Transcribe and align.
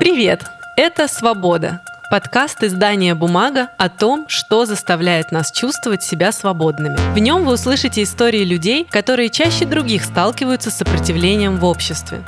Привет! 0.00 0.42
Это 0.76 1.06
«Свобода»– 1.06 1.80
подкаст 2.10 2.64
издания 2.64 3.14
«Бумага» 3.14 3.68
о 3.78 3.88
том, 3.88 4.26
что 4.28 4.66
заставляет 4.66 5.30
нас 5.30 5.52
чувствовать 5.52 6.02
себя 6.02 6.32
свободными. 6.32 6.96
В 7.14 7.18
нем 7.18 7.44
вы 7.44 7.52
услышите 7.52 8.02
истории 8.02 8.42
людей, 8.44 8.88
которые 8.90 9.30
чаще 9.30 9.64
других 9.66 10.04
сталкиваются 10.04 10.72
с 10.72 10.78
сопротивлением 10.78 11.58
в 11.58 11.64
обществе. 11.64 12.24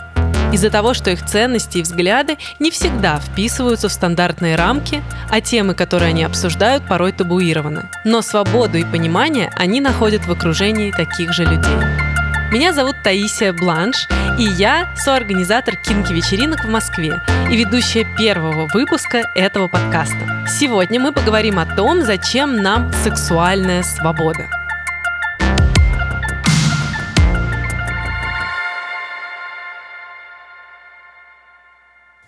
Из-за 0.53 0.71
того, 0.71 0.95
что 0.95 1.11
их 1.11 1.27
ценности 1.27 1.79
и 1.79 1.83
взгляды 1.83 2.39
не 2.61 2.71
всегда 2.71 3.19
вписываются 3.19 3.89
в 3.89 3.93
стандартные 3.93 4.55
рамки, 4.55 5.03
а 5.29 5.41
темы, 5.41 5.75
которые 5.75 6.11
они 6.11 6.23
обсуждают, 6.23 6.87
порой 6.87 7.11
табуированы. 7.11 7.91
Но 8.05 8.23
свободу 8.23 8.79
и 8.79 8.85
понимание 8.85 9.51
они 9.57 9.81
находят 9.81 10.25
в 10.25 10.31
окружении 10.31 10.93
таких 10.93 11.33
же 11.33 11.45
людей. 11.45 12.06
Меня 12.53 12.73
зовут 12.73 13.03
Таисия 13.03 13.53
Бланш, 13.53 14.07
и 14.39 14.45
я 14.45 14.95
соорганизатор 14.97 15.75
кинки-вечеринок 15.77 16.65
в 16.65 16.69
Москве 16.69 17.21
и 17.51 17.57
ведущая 17.57 18.07
первого 18.17 18.69
выпуска 18.73 19.29
этого 19.35 19.67
подкаста. 19.67 20.47
Сегодня 20.49 21.01
мы 21.01 21.13
поговорим 21.13 21.59
о 21.59 21.67
том, 21.67 22.03
зачем 22.03 22.63
нам 22.63 22.93
сексуальная 23.03 23.83
свобода. 23.83 24.49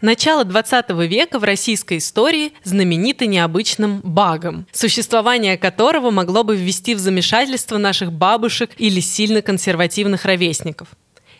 Начало 0.01 0.45
20 0.45 0.91
века 1.09 1.41
в 1.41 1.45
российской 1.45 1.99
истории 1.99 2.53
знаменито 2.63 3.27
необычным 3.27 4.01
багом, 4.05 4.65
существование 4.71 5.59
которого 5.59 6.13
могло 6.13 6.45
бы 6.45 6.57
ввести 6.57 6.95
в 6.95 7.01
замешательство 7.01 7.79
наших 7.79 8.13
бабушек 8.13 8.71
или 8.79 9.01
сильно 9.01 9.43
консервативных 9.43 10.25
ровесников. 10.25 10.89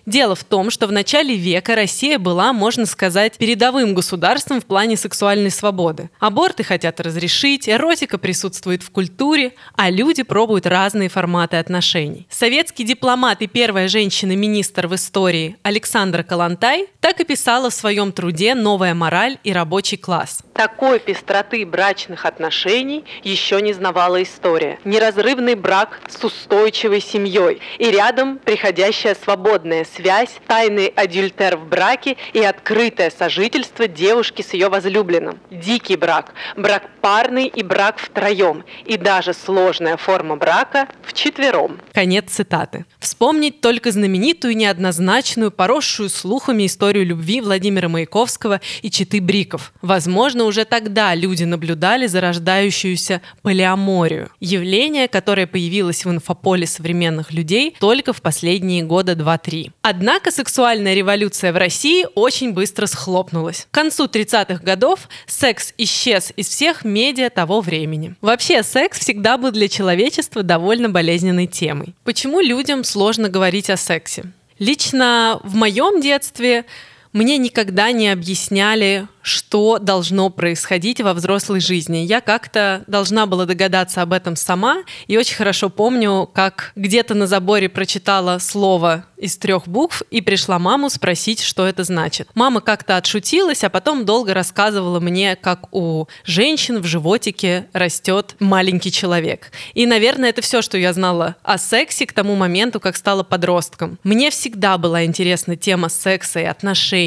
Дело 0.09 0.35
в 0.35 0.43
том, 0.43 0.71
что 0.71 0.87
в 0.87 0.93
начале 0.93 1.37
века 1.37 1.75
Россия 1.75 2.19
была, 2.19 2.55
можно 2.55 2.87
сказать, 2.87 3.37
передовым 3.37 3.93
государством 3.93 4.59
в 4.59 4.65
плане 4.65 4.97
сексуальной 4.97 5.51
свободы. 5.51 6.09
Аборты 6.19 6.65
хотят 6.65 6.99
разрешить, 6.99 7.69
эротика 7.69 8.17
присутствует 8.17 8.83
в 8.83 8.91
культуре, 8.91 9.53
а 9.77 9.91
люди 9.91 10.23
пробуют 10.23 10.65
разные 10.65 11.11
форматы 11.11 11.59
отношений. 11.59 12.27
Советский 12.31 12.85
дипломат 12.85 13.43
и 13.43 13.47
первая 13.49 13.87
женщина-министр 13.87 14.87
в 14.87 14.95
истории 14.95 15.59
Александра 15.63 16.23
Калантай 16.23 16.87
так 17.01 17.21
и 17.21 17.25
писала 17.25 17.69
в 17.69 17.75
своем 17.75 18.11
труде 18.11 18.55
«Новая 18.55 18.95
мораль 18.95 19.37
и 19.45 19.53
рабочий 19.53 19.99
класс». 19.99 20.41
Такой 20.55 21.01
пестроты 21.01 21.67
брачных 21.67 22.25
отношений 22.25 23.05
еще 23.25 23.61
не 23.61 23.75
знавала 23.75 24.23
история. 24.23 24.79
Неразрывный 24.85 25.55
брак 25.55 26.01
с 26.09 26.25
устойчивой 26.25 27.03
семьей 27.03 27.61
и 27.79 27.91
рядом 27.91 28.39
приходящая 28.39 29.15
свободная 29.15 29.85
связь, 29.99 30.31
тайный 30.47 30.87
адюльтер 30.87 31.57
в 31.57 31.67
браке 31.67 32.17
и 32.33 32.39
открытое 32.39 33.11
сожительство 33.11 33.89
девушки 33.89 34.43
с 34.43 34.53
ее 34.53 34.69
возлюбленным. 34.69 35.41
Дикий 35.51 35.97
брак, 35.97 36.35
брак 36.57 36.85
парный 37.01 37.47
и 37.47 37.65
брак 37.65 37.99
втроем, 37.99 38.65
и 38.85 38.97
даже 38.97 39.35
сложная 39.35 39.97
форма 39.97 40.37
брака 40.37 40.87
в 41.03 41.13
четвером. 41.15 41.79
Конец 41.93 42.31
цитаты. 42.31 42.85
Вспомнить 43.01 43.61
только 43.61 43.91
знаменитую 43.91 44.57
неоднозначную, 44.57 45.51
поросшую 45.51 46.11
слухами 46.11 46.67
историю 46.67 47.05
любви 47.05 47.41
Владимира 47.41 47.89
Маяковского 47.89 48.61
и 48.83 48.91
Читы 48.91 49.21
Бриков. 49.21 49.73
Возможно, 49.83 50.45
уже 50.45 50.65
тогда 50.65 51.15
люди 51.17 51.43
наблюдали 51.43 52.07
зарождающуюся 52.07 53.21
полиаморию. 53.43 54.31
Явление, 54.39 55.09
которое 55.09 55.49
появилось 55.49 56.05
в 56.05 56.11
инфополе 56.11 56.67
современных 56.69 57.33
людей 57.33 57.75
только 57.81 58.13
в 58.13 58.23
последние 58.23 58.85
года 58.85 59.13
2-3. 59.13 59.73
Однако 59.91 60.31
сексуальная 60.31 60.93
революция 60.93 61.51
в 61.51 61.57
России 61.57 62.07
очень 62.15 62.53
быстро 62.53 62.85
схлопнулась. 62.85 63.67
К 63.71 63.75
концу 63.75 64.05
30-х 64.05 64.63
годов 64.63 65.09
секс 65.27 65.73
исчез 65.79 66.31
из 66.37 66.49
всех 66.49 66.85
медиа 66.85 67.31
того 67.31 67.63
времени. 67.63 68.15
Вообще, 68.21 68.63
секс 68.63 68.99
всегда 68.99 69.39
был 69.39 69.51
для 69.51 69.67
человечества 69.67 70.43
довольно 70.43 70.91
болезненной 70.91 71.47
темой. 71.47 71.95
Почему 72.05 72.41
людям 72.41 72.85
сложно 72.85 73.31
говорить 73.31 73.71
о 73.71 73.79
сексе? 73.79 74.25
Лично 74.59 75.41
в 75.43 75.55
моем 75.55 76.03
детстве 76.03 76.67
мне 77.13 77.39
никогда 77.39 77.91
не 77.93 78.09
объясняли, 78.09 79.09
что 79.23 79.79
должно 79.79 80.31
происходить 80.31 81.01
во 81.01 81.13
взрослой 81.15 81.61
жизни. 81.61 81.99
Я 81.99 82.21
как-то 82.21 82.85
должна 82.87 83.27
была 83.27 83.45
догадаться 83.45 84.03
об 84.03 84.13
этом 84.13 84.37
сама, 84.37 84.79
и 85.07 85.19
очень 85.19 85.37
хорошо 85.37 85.69
помню, 85.69 86.29
как 86.33 86.73
где-то 86.77 87.15
на 87.15 87.27
заборе 87.27 87.69
прочитала 87.69 88.39
слово 88.39 89.05
из 89.17 89.37
трех 89.37 89.67
букв 89.67 90.03
и 90.11 90.21
пришла 90.21 90.59
маму 90.59 90.89
спросить, 90.91 91.43
что 91.43 91.67
это 91.67 91.85
значит. 91.85 92.29
Мама 92.35 92.61
как-то 92.61 92.97
отшутилась, 92.97 93.65
а 93.65 93.69
потом 93.69 94.05
долго 94.05 94.33
рассказывала 94.33 95.01
мне, 95.01 95.37
как 95.37 95.75
у 95.75 96.07
женщин 96.25 96.79
в 96.79 96.87
животике 96.87 97.67
растет 97.73 98.37
маленький 98.39 98.93
человек. 98.93 99.51
И, 99.75 99.87
наверное, 99.87 100.31
это 100.31 100.41
все, 100.41 100.63
что 100.63 100.79
я 100.79 100.93
знала 100.93 101.37
о 101.43 101.59
сексе 101.59 102.07
к 102.07 102.13
тому 102.13 102.37
моменту, 102.37 102.81
как 102.81 102.97
стала 102.97 103.25
подростком. 103.25 103.99
Мне 104.05 104.31
всегда 104.31 104.79
была 104.79 105.05
интересна 105.05 105.57
тема 105.57 105.89
секса 105.89 106.41
и 106.41 106.45
отношений. 106.45 106.98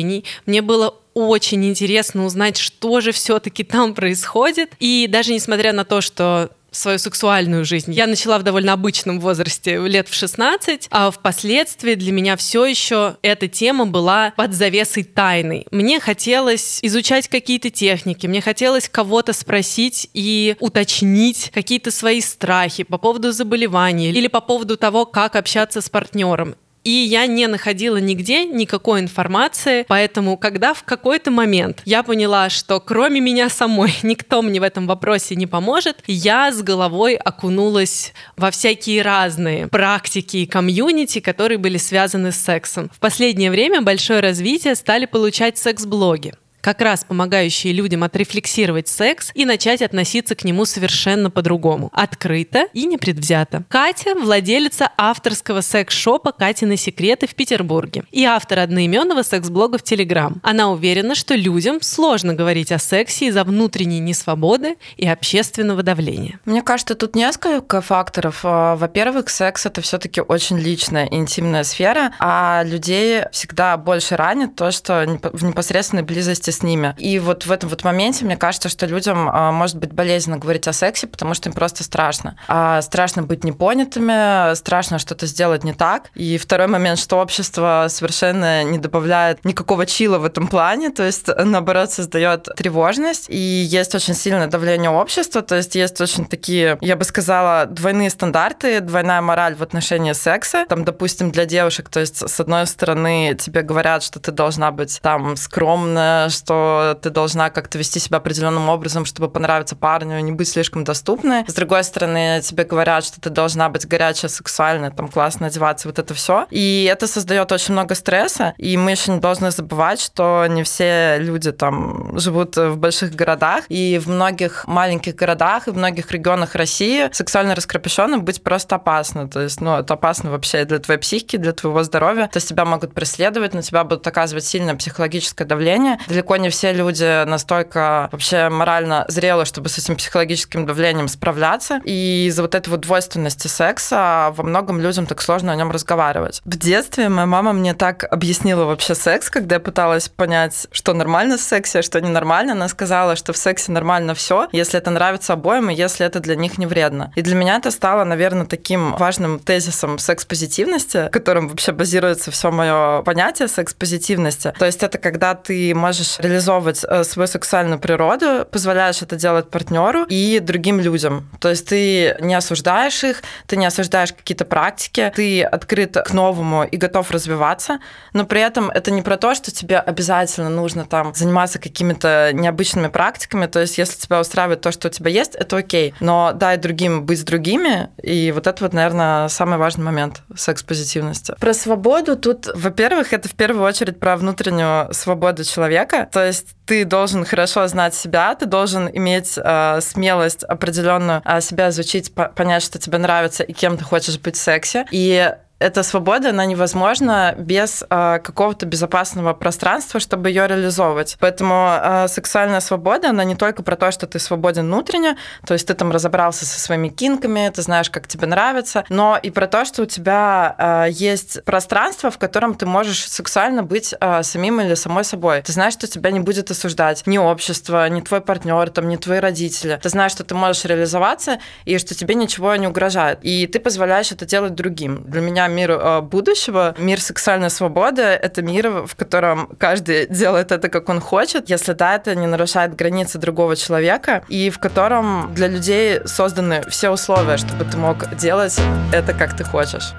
Мне 0.45 0.61
было 0.61 0.95
очень 1.13 1.65
интересно 1.65 2.25
узнать, 2.25 2.57
что 2.57 3.01
же 3.01 3.11
все-таки 3.11 3.63
там 3.63 3.93
происходит. 3.93 4.71
И 4.79 5.07
даже 5.09 5.33
несмотря 5.33 5.73
на 5.73 5.83
то, 5.83 6.01
что 6.01 6.51
свою 6.71 6.97
сексуальную 6.99 7.65
жизнь. 7.65 7.91
Я 7.91 8.07
начала 8.07 8.39
в 8.39 8.43
довольно 8.43 8.73
обычном 8.73 9.19
возрасте, 9.19 9.77
лет 9.87 10.07
в 10.07 10.13
16, 10.13 10.87
а 10.89 11.11
впоследствии 11.11 11.95
для 11.95 12.13
меня 12.13 12.37
все 12.37 12.65
еще 12.65 13.17
эта 13.21 13.47
тема 13.49 13.85
была 13.85 14.31
под 14.37 14.53
завесой 14.53 15.03
тайны. 15.03 15.65
Мне 15.71 15.99
хотелось 15.99 16.79
изучать 16.81 17.27
какие-то 17.27 17.69
техники, 17.69 18.25
мне 18.25 18.41
хотелось 18.41 18.87
кого-то 18.87 19.33
спросить 19.33 20.09
и 20.13 20.55
уточнить 20.59 21.51
какие-то 21.53 21.91
свои 21.91 22.21
страхи 22.21 22.83
по 22.83 22.97
поводу 22.97 23.33
заболеваний 23.33 24.09
или 24.09 24.27
по 24.27 24.39
поводу 24.39 24.77
того, 24.77 25.05
как 25.05 25.35
общаться 25.35 25.81
с 25.81 25.89
партнером. 25.89 26.55
И 26.83 26.89
я 26.89 27.27
не 27.27 27.47
находила 27.47 27.97
нигде 27.97 28.45
никакой 28.45 29.01
информации, 29.01 29.85
поэтому 29.87 30.37
когда 30.37 30.73
в 30.73 30.83
какой-то 30.83 31.29
момент 31.29 31.81
я 31.85 32.01
поняла, 32.03 32.49
что 32.49 32.79
кроме 32.79 33.21
меня 33.21 33.49
самой 33.49 33.93
никто 34.03 34.41
мне 34.41 34.59
в 34.59 34.63
этом 34.63 34.87
вопросе 34.87 35.35
не 35.35 35.47
поможет, 35.47 35.97
я 36.07 36.51
с 36.51 36.61
головой 36.61 37.15
окунулась 37.15 38.13
во 38.35 38.51
всякие 38.51 39.01
разные 39.01 39.67
практики 39.67 40.37
и 40.37 40.45
комьюнити, 40.45 41.19
которые 41.19 41.57
были 41.57 41.77
связаны 41.77 42.31
с 42.31 42.37
сексом. 42.37 42.89
В 42.93 42.99
последнее 42.99 43.51
время 43.51 43.81
большое 43.81 44.19
развитие 44.19 44.75
стали 44.75 45.05
получать 45.05 45.57
секс-блоги 45.57 46.33
как 46.61 46.81
раз 46.81 47.03
помогающие 47.03 47.73
людям 47.73 48.03
отрефлексировать 48.03 48.87
секс 48.87 49.31
и 49.33 49.45
начать 49.45 49.81
относиться 49.81 50.35
к 50.35 50.43
нему 50.43 50.65
совершенно 50.65 51.29
по-другому. 51.29 51.89
Открыто 51.93 52.67
и 52.73 52.85
непредвзято. 52.85 53.63
Катя– 53.69 54.15
владелица 54.15 54.89
авторского 54.97 55.61
секс-шопа 55.61 56.31
«Катины 56.31 56.77
секреты» 56.77 57.27
в 57.27 57.35
Петербурге 57.35 58.03
и 58.11 58.23
автор 58.23 58.59
одноименного 58.59 59.23
секс-блога 59.23 59.77
в 59.77 59.83
Телеграм. 59.83 60.39
Она 60.43 60.71
уверена, 60.71 61.15
что 61.15 61.35
людям 61.35 61.81
сложно 61.81 62.33
говорить 62.33 62.71
о 62.71 62.79
сексе 62.79 63.27
из-за 63.27 63.43
внутренней 63.43 63.99
несвободы 63.99 64.75
и 64.97 65.07
общественного 65.07 65.83
давления. 65.83 66.39
Мне 66.45 66.61
кажется, 66.61 66.95
тут 66.95 67.15
несколько 67.15 67.81
факторов. 67.81 68.41
А, 68.43 68.75
во-первых, 68.75 69.29
секс– 69.29 69.65
это 69.67 69.81
все 69.81 69.97
таки 69.97 70.21
очень 70.21 70.59
личная, 70.59 71.07
интимная 71.09 71.63
сфера, 71.63 72.13
а 72.19 72.63
людей 72.63 73.23
всегда 73.31 73.77
больше 73.77 74.15
ранит 74.15 74.55
то, 74.55 74.71
что 74.71 75.19
в 75.33 75.43
непосредственной 75.43 76.03
близости 76.03 76.50
вместе 76.51 76.61
с 76.61 76.63
ними. 76.63 76.95
И 76.97 77.19
вот 77.19 77.45
в 77.45 77.51
этом 77.51 77.69
вот 77.69 77.83
моменте 77.83 78.25
мне 78.25 78.37
кажется, 78.37 78.69
что 78.69 78.85
людям 78.85 79.29
а, 79.29 79.51
может 79.51 79.77
быть 79.77 79.93
болезненно 79.93 80.37
говорить 80.37 80.67
о 80.67 80.73
сексе, 80.73 81.07
потому 81.07 81.33
что 81.33 81.49
им 81.49 81.53
просто 81.53 81.83
страшно. 81.83 82.35
А 82.47 82.81
страшно 82.81 83.23
быть 83.23 83.43
непонятыми, 83.43 84.53
страшно 84.55 84.99
что-то 84.99 85.25
сделать 85.25 85.63
не 85.63 85.73
так. 85.73 86.11
И 86.15 86.37
второй 86.37 86.67
момент, 86.67 86.99
что 86.99 87.17
общество 87.17 87.87
совершенно 87.89 88.63
не 88.63 88.77
добавляет 88.77 89.45
никакого 89.45 89.85
чила 89.85 90.17
в 90.17 90.25
этом 90.25 90.47
плане, 90.47 90.89
то 90.89 91.03
есть 91.03 91.27
наоборот 91.27 91.91
создает 91.91 92.47
тревожность. 92.55 93.29
И 93.29 93.37
есть 93.37 93.95
очень 93.95 94.13
сильное 94.13 94.47
давление 94.47 94.89
общества, 94.89 95.41
то 95.41 95.55
есть 95.55 95.75
есть 95.75 96.01
очень 96.01 96.25
такие, 96.25 96.77
я 96.81 96.95
бы 96.95 97.03
сказала, 97.03 97.65
двойные 97.65 98.09
стандарты, 98.09 98.79
двойная 98.81 99.21
мораль 99.21 99.55
в 99.55 99.63
отношении 99.63 100.13
секса. 100.13 100.65
Там, 100.67 100.83
допустим, 100.83 101.31
для 101.31 101.45
девушек, 101.45 101.89
то 101.89 101.99
есть 101.99 102.29
с 102.29 102.39
одной 102.39 102.67
стороны 102.67 103.35
тебе 103.39 103.61
говорят, 103.61 104.03
что 104.03 104.19
ты 104.19 104.31
должна 104.31 104.71
быть 104.71 104.99
там 105.01 105.35
скромная, 105.35 106.29
что 106.41 106.97
ты 107.01 107.09
должна 107.09 107.49
как-то 107.49 107.77
вести 107.77 107.99
себя 107.99 108.17
определенным 108.17 108.69
образом, 108.69 109.05
чтобы 109.05 109.29
понравиться 109.29 109.75
парню, 109.75 110.19
не 110.19 110.31
быть 110.31 110.49
слишком 110.49 110.83
доступной. 110.83 111.45
С 111.47 111.53
другой 111.53 111.83
стороны, 111.83 112.41
тебе 112.41 112.63
говорят, 112.63 113.05
что 113.05 113.21
ты 113.21 113.29
должна 113.29 113.69
быть 113.69 113.87
горячая, 113.87 114.29
сексуальная, 114.29 114.91
там 114.91 115.07
классно 115.07 115.47
одеваться, 115.47 115.87
вот 115.87 115.99
это 115.99 116.13
все. 116.13 116.47
И 116.49 116.87
это 116.91 117.07
создает 117.07 117.51
очень 117.51 117.73
много 117.73 117.95
стресса. 117.95 118.53
И 118.57 118.77
мы 118.77 118.91
еще 118.91 119.11
не 119.11 119.19
должны 119.19 119.51
забывать, 119.51 120.01
что 120.01 120.45
не 120.47 120.63
все 120.63 121.17
люди 121.19 121.51
там 121.51 122.17
живут 122.17 122.57
в 122.57 122.75
больших 122.77 123.13
городах. 123.13 123.65
И 123.69 123.99
в 124.03 124.09
многих 124.09 124.67
маленьких 124.67 125.15
городах 125.15 125.67
и 125.67 125.71
в 125.71 125.77
многих 125.77 126.11
регионах 126.11 126.55
России 126.55 127.09
сексуально 127.11 127.55
раскрепощенным 127.55 128.23
быть 128.23 128.43
просто 128.43 128.75
опасно. 128.75 129.27
То 129.27 129.41
есть, 129.41 129.61
ну, 129.61 129.77
это 129.77 129.93
опасно 129.93 130.31
вообще 130.31 130.65
для 130.65 130.79
твоей 130.79 130.99
психики, 130.99 131.37
для 131.37 131.53
твоего 131.53 131.83
здоровья. 131.83 132.27
То 132.27 132.37
есть 132.37 132.49
тебя 132.49 132.65
могут 132.65 132.93
преследовать, 132.93 133.53
на 133.53 133.61
тебя 133.61 133.83
будут 133.83 134.05
оказывать 134.07 134.45
сильное 134.45 134.75
психологическое 134.75 135.45
давление. 135.45 135.99
Далеко 136.07 136.30
далеко 136.31 136.43
не 136.43 136.49
все 136.49 136.71
люди 136.71 137.25
настолько 137.25 138.07
вообще 138.11 138.49
морально 138.49 139.05
зрелы, 139.09 139.45
чтобы 139.45 139.67
с 139.69 139.77
этим 139.77 139.97
психологическим 139.97 140.65
давлением 140.65 141.07
справляться. 141.07 141.81
И 141.83 142.27
из-за 142.27 142.41
вот 142.41 142.55
этой 142.55 142.69
вот 142.69 142.81
двойственности 142.81 143.47
секса 143.47 144.33
во 144.35 144.43
многом 144.43 144.79
людям 144.79 145.05
так 145.05 145.21
сложно 145.21 145.51
о 145.51 145.55
нем 145.55 145.71
разговаривать. 145.71 146.41
В 146.45 146.57
детстве 146.57 147.09
моя 147.09 147.25
мама 147.25 147.53
мне 147.53 147.73
так 147.73 148.05
объяснила 148.09 148.63
вообще 148.63 148.95
секс, 148.95 149.29
когда 149.29 149.55
я 149.55 149.59
пыталась 149.59 150.07
понять, 150.07 150.67
что 150.71 150.93
нормально 150.93 151.37
в 151.37 151.41
сексе, 151.41 151.79
а 151.79 151.81
что 151.81 151.99
ненормально. 151.99 152.53
Она 152.53 152.69
сказала, 152.69 153.15
что 153.15 153.33
в 153.33 153.37
сексе 153.37 153.71
нормально 153.71 154.13
все, 154.13 154.47
если 154.53 154.79
это 154.79 154.89
нравится 154.89 155.33
обоим 155.33 155.69
и 155.69 155.75
если 155.75 156.05
это 156.05 156.19
для 156.19 156.35
них 156.35 156.57
не 156.57 156.65
вредно. 156.65 157.11
И 157.15 157.21
для 157.21 157.35
меня 157.35 157.57
это 157.57 157.71
стало, 157.71 158.05
наверное, 158.05 158.45
таким 158.45 158.95
важным 158.95 159.39
тезисом 159.39 159.99
секс-позитивности, 159.99 161.09
которым 161.11 161.49
вообще 161.49 161.71
базируется 161.73 162.31
все 162.31 162.51
мое 162.51 163.01
понятие 163.01 163.47
секс-позитивности. 163.47 164.53
То 164.57 164.65
есть 164.65 164.81
это 164.83 164.97
когда 164.97 165.35
ты 165.35 165.75
можешь 165.75 166.20
реализовывать 166.21 166.85
э, 166.87 167.03
свою 167.03 167.27
сексуальную 167.27 167.79
природу, 167.79 168.45
позволяешь 168.49 169.01
это 169.01 169.15
делать 169.15 169.49
партнеру 169.49 170.05
и 170.07 170.39
другим 170.39 170.79
людям. 170.79 171.29
То 171.39 171.49
есть 171.49 171.67
ты 171.67 172.15
не 172.19 172.35
осуждаешь 172.35 173.03
их, 173.03 173.23
ты 173.47 173.57
не 173.57 173.65
осуждаешь 173.65 174.13
какие-то 174.13 174.45
практики, 174.45 175.11
ты 175.15 175.43
открыт 175.43 175.97
к 175.97 176.13
новому 176.13 176.63
и 176.63 176.77
готов 176.77 177.11
развиваться, 177.11 177.79
но 178.13 178.25
при 178.25 178.41
этом 178.41 178.69
это 178.69 178.91
не 178.91 179.01
про 179.01 179.17
то, 179.17 179.35
что 179.35 179.51
тебе 179.51 179.77
обязательно 179.77 180.49
нужно 180.49 180.85
там 180.85 181.13
заниматься 181.13 181.59
какими-то 181.59 182.31
необычными 182.33 182.87
практиками. 182.87 183.45
То 183.45 183.59
есть 183.59 183.77
если 183.77 183.99
тебя 183.99 184.19
устраивает 184.19 184.61
то, 184.61 184.71
что 184.71 184.87
у 184.87 184.91
тебя 184.91 185.11
есть, 185.11 185.35
это 185.35 185.57
окей. 185.57 185.93
Но 185.99 186.31
дай 186.33 186.57
другим 186.57 187.05
быть 187.05 187.25
другими, 187.25 187.89
и 188.01 188.31
вот 188.31 188.47
это 188.47 188.63
вот, 188.63 188.73
наверное, 188.73 189.27
самый 189.27 189.57
важный 189.57 189.83
момент 189.83 190.21
секс-позитивности. 190.35 191.35
Про 191.39 191.53
свободу 191.53 192.15
тут, 192.15 192.47
во-первых, 192.53 193.13
это 193.13 193.27
в 193.27 193.33
первую 193.33 193.65
очередь 193.65 193.99
про 193.99 194.17
внутреннюю 194.17 194.93
свободу 194.93 195.43
человека. 195.43 196.09
То 196.11 196.25
есть 196.25 196.55
ты 196.65 196.85
должен 196.85 197.25
хорошо 197.25 197.67
знать 197.67 197.95
себя, 197.95 198.35
ты 198.35 198.45
должен 198.45 198.89
иметь 198.91 199.37
э, 199.37 199.79
смелость 199.81 200.43
определенную 200.43 201.21
э, 201.25 201.41
себя 201.41 201.69
изучить, 201.69 202.13
по 202.13 202.25
понять, 202.25 202.63
что 202.63 202.79
тебе 202.79 202.97
нравится 202.97 203.43
и 203.43 203.53
кем 203.53 203.77
ты 203.77 203.83
хочешь 203.83 204.19
быть 204.19 204.35
в 204.35 204.39
сексе. 204.39 204.85
И 204.91 205.33
эта 205.61 205.83
свобода, 205.83 206.29
она 206.29 206.45
невозможна 206.45 207.35
без 207.37 207.83
э, 207.89 208.19
какого-то 208.23 208.65
безопасного 208.65 209.33
пространства, 209.33 209.99
чтобы 209.99 210.29
ее 210.29 210.47
реализовывать. 210.47 211.17
Поэтому 211.19 211.69
э, 211.69 212.07
сексуальная 212.07 212.59
свобода, 212.59 213.09
она 213.09 213.23
не 213.23 213.35
только 213.35 213.61
про 213.61 213.75
то, 213.75 213.91
что 213.91 214.07
ты 214.07 214.19
свободен 214.19 214.65
внутренне, 214.65 215.17
то 215.45 215.53
есть 215.53 215.67
ты 215.67 215.73
там 215.75 215.91
разобрался 215.91 216.45
со 216.45 216.59
своими 216.59 216.89
кинками, 216.89 217.51
ты 217.53 217.61
знаешь, 217.61 217.89
как 217.89 218.07
тебе 218.07 218.27
нравится, 218.27 218.83
но 218.89 219.19
и 219.21 219.29
про 219.29 219.47
то, 219.47 219.63
что 219.65 219.83
у 219.83 219.85
тебя 219.85 220.55
э, 220.57 220.91
есть 220.91 221.43
пространство, 221.45 222.09
в 222.09 222.17
котором 222.17 222.55
ты 222.55 222.65
можешь 222.65 223.07
сексуально 223.07 223.61
быть 223.63 223.93
э, 223.99 224.23
самим 224.23 224.61
или 224.61 224.73
самой 224.73 225.03
собой. 225.03 225.43
Ты 225.43 225.51
знаешь, 225.51 225.73
что 225.73 225.87
тебя 225.87 226.11
не 226.11 226.19
будет 226.19 226.49
осуждать 226.49 227.03
ни 227.05 227.19
общество, 227.19 227.87
ни 227.87 228.01
твой 228.01 228.21
партнер, 228.21 228.69
там, 228.71 228.89
ни 228.89 228.95
твои 228.95 229.19
родители. 229.19 229.79
Ты 229.81 229.89
знаешь, 229.89 230.11
что 230.11 230.23
ты 230.23 230.33
можешь 230.33 230.65
реализоваться 230.65 231.39
и 231.65 231.77
что 231.77 231.93
тебе 231.93 232.15
ничего 232.15 232.55
не 232.55 232.67
угрожает. 232.67 233.19
И 233.21 233.45
ты 233.45 233.59
позволяешь 233.59 234.11
это 234.11 234.25
делать 234.25 234.55
другим. 234.55 235.03
Для 235.03 235.21
меня 235.21 235.50
мир 235.51 235.71
э, 235.71 236.01
будущего, 236.01 236.75
мир 236.77 236.99
сексуальной 236.99 237.49
свободы— 237.49 238.01
это 238.01 238.41
мир, 238.41 238.69
в 238.85 238.95
котором 238.95 239.47
каждый 239.57 240.07
делает 240.07 240.51
это, 240.51 240.69
как 240.69 240.89
он 240.89 240.99
хочет, 240.99 241.49
если 241.49 241.73
да, 241.73 241.95
это 241.95 242.15
не 242.15 242.27
нарушает 242.27 242.75
границы 242.75 243.17
другого 243.17 243.55
человека, 243.55 244.23
и 244.27 244.49
в 244.49 244.59
котором 244.59 245.33
для 245.33 245.47
людей 245.47 246.01
созданы 246.05 246.63
все 246.69 246.89
условия, 246.89 247.37
чтобы 247.37 247.65
ты 247.65 247.77
мог 247.77 248.15
делать 248.15 248.59
это, 248.91 249.13
как 249.13 249.35
ты 249.35 249.43
хочешь. 249.43 249.93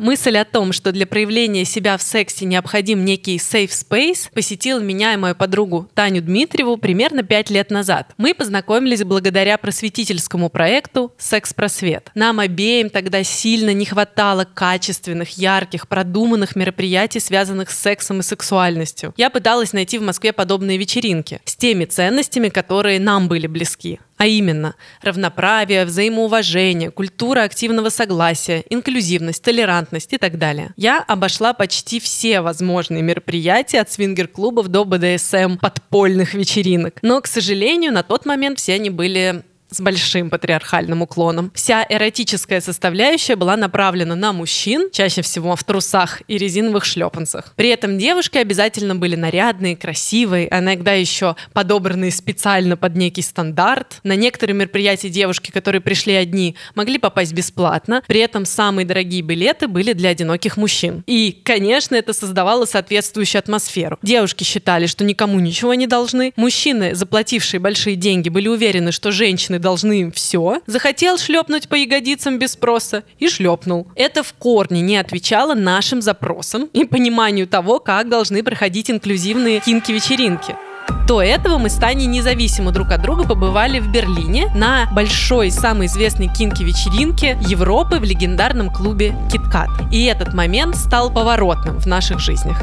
Мысль 0.00 0.38
о 0.38 0.46
том, 0.46 0.72
что 0.72 0.92
для 0.92 1.06
проявления 1.06 1.66
себя 1.66 1.98
в 1.98 2.02
сексе 2.02 2.46
необходим 2.46 3.04
некий 3.04 3.36
safe 3.36 3.68
space, 3.68 4.30
посетила 4.32 4.80
меня 4.80 5.12
и 5.12 5.18
мою 5.18 5.34
подругу 5.34 5.90
Таню 5.92 6.22
Дмитриеву 6.22 6.78
примерно 6.78 7.22
пять 7.22 7.50
лет 7.50 7.70
назад. 7.70 8.14
Мы 8.16 8.32
познакомились 8.32 9.04
благодаря 9.04 9.58
просветительскому 9.58 10.48
проекту 10.48 11.12
«Секс-просвет». 11.18 12.10
Нам 12.14 12.40
обеим 12.40 12.88
тогда 12.88 13.22
сильно 13.22 13.74
не 13.74 13.84
хватало 13.84 14.46
качественных, 14.46 15.36
ярких, 15.36 15.86
продуманных 15.86 16.56
мероприятий, 16.56 17.20
связанных 17.20 17.70
с 17.70 17.78
сексом 17.78 18.20
и 18.20 18.22
сексуальностью. 18.22 19.12
Я 19.18 19.28
пыталась 19.28 19.74
найти 19.74 19.98
в 19.98 20.02
Москве 20.02 20.32
подобные 20.32 20.78
вечеринки 20.78 21.42
с 21.44 21.56
теми 21.56 21.84
ценностями, 21.84 22.48
которые 22.48 23.00
нам 23.00 23.28
были 23.28 23.46
близки. 23.46 24.00
А 24.20 24.26
именно, 24.26 24.74
равноправие, 25.00 25.86
взаимоуважение, 25.86 26.90
культура 26.90 27.40
активного 27.40 27.88
согласия, 27.88 28.62
инклюзивность, 28.68 29.42
толерантность 29.42 30.12
и 30.12 30.18
так 30.18 30.36
далее. 30.36 30.74
Я 30.76 31.02
обошла 31.02 31.54
почти 31.54 31.98
все 32.00 32.42
возможные 32.42 33.02
мероприятия 33.02 33.80
от 33.80 33.90
свингер-клубов 33.90 34.68
до 34.68 34.84
БДСМ 34.84 35.56
подпольных 35.56 36.34
вечеринок. 36.34 36.98
Но, 37.00 37.22
к 37.22 37.26
сожалению, 37.26 37.94
на 37.94 38.02
тот 38.02 38.26
момент 38.26 38.58
все 38.58 38.74
они 38.74 38.90
были 38.90 39.42
с 39.70 39.80
большим 39.80 40.30
патриархальным 40.30 41.02
уклоном. 41.02 41.50
Вся 41.54 41.86
эротическая 41.88 42.60
составляющая 42.60 43.36
была 43.36 43.56
направлена 43.56 44.14
на 44.14 44.32
мужчин, 44.32 44.90
чаще 44.92 45.22
всего 45.22 45.54
в 45.56 45.64
трусах 45.64 46.22
и 46.28 46.38
резиновых 46.38 46.84
шлепанцах. 46.84 47.52
При 47.56 47.68
этом 47.68 47.98
девушки 47.98 48.38
обязательно 48.38 48.96
были 48.96 49.16
нарядные, 49.16 49.76
красивые, 49.76 50.48
а 50.48 50.58
иногда 50.58 50.92
еще 50.92 51.36
подобранные 51.52 52.10
специально 52.10 52.76
под 52.76 52.96
некий 52.96 53.22
стандарт. 53.22 54.00
На 54.02 54.16
некоторые 54.16 54.56
мероприятия 54.56 55.08
девушки, 55.08 55.50
которые 55.50 55.80
пришли 55.80 56.14
одни, 56.14 56.56
могли 56.74 56.98
попасть 56.98 57.32
бесплатно. 57.32 58.02
При 58.06 58.20
этом 58.20 58.44
самые 58.44 58.84
дорогие 58.84 59.22
билеты 59.22 59.68
были 59.68 59.92
для 59.92 60.10
одиноких 60.10 60.56
мужчин. 60.56 61.04
И, 61.06 61.40
конечно, 61.44 61.94
это 61.94 62.12
создавало 62.12 62.64
соответствующую 62.64 63.38
атмосферу. 63.38 63.98
Девушки 64.02 64.44
считали, 64.44 64.86
что 64.86 65.04
никому 65.04 65.38
ничего 65.38 65.74
не 65.74 65.86
должны. 65.86 66.32
Мужчины, 66.36 66.94
заплатившие 66.94 67.60
большие 67.60 67.96
деньги, 67.96 68.28
были 68.28 68.48
уверены, 68.48 68.90
что 68.90 69.12
женщины 69.12 69.59
должны 69.60 70.00
им 70.00 70.12
все, 70.12 70.60
захотел 70.66 71.18
шлепнуть 71.18 71.68
по 71.68 71.74
ягодицам 71.74 72.38
без 72.38 72.52
спроса 72.52 73.04
и 73.18 73.28
шлепнул. 73.28 73.86
Это 73.94 74.22
в 74.22 74.32
корне 74.34 74.80
не 74.80 74.96
отвечало 74.96 75.54
нашим 75.54 76.02
запросам 76.02 76.68
и 76.72 76.84
пониманию 76.84 77.46
того, 77.46 77.78
как 77.78 78.08
должны 78.08 78.42
проходить 78.42 78.90
инклюзивные 78.90 79.60
кинки-вечеринки. 79.60 80.56
До 81.06 81.22
этого 81.22 81.58
мы 81.58 81.70
с 81.70 81.74
Таней 81.74 82.06
независимо 82.06 82.70
друг 82.70 82.92
от 82.92 83.02
друга 83.02 83.24
побывали 83.24 83.80
в 83.80 83.90
Берлине 83.90 84.46
на 84.54 84.88
большой, 84.92 85.50
самой 85.50 85.86
известной 85.86 86.28
кинки-вечеринке 86.28 87.38
Европы 87.42 87.98
в 87.98 88.04
легендарном 88.04 88.70
клубе 88.70 89.14
«Киткат». 89.30 89.68
И 89.90 90.04
этот 90.04 90.34
момент 90.34 90.76
стал 90.76 91.12
поворотным 91.12 91.78
в 91.78 91.86
наших 91.86 92.20
жизнях. 92.20 92.62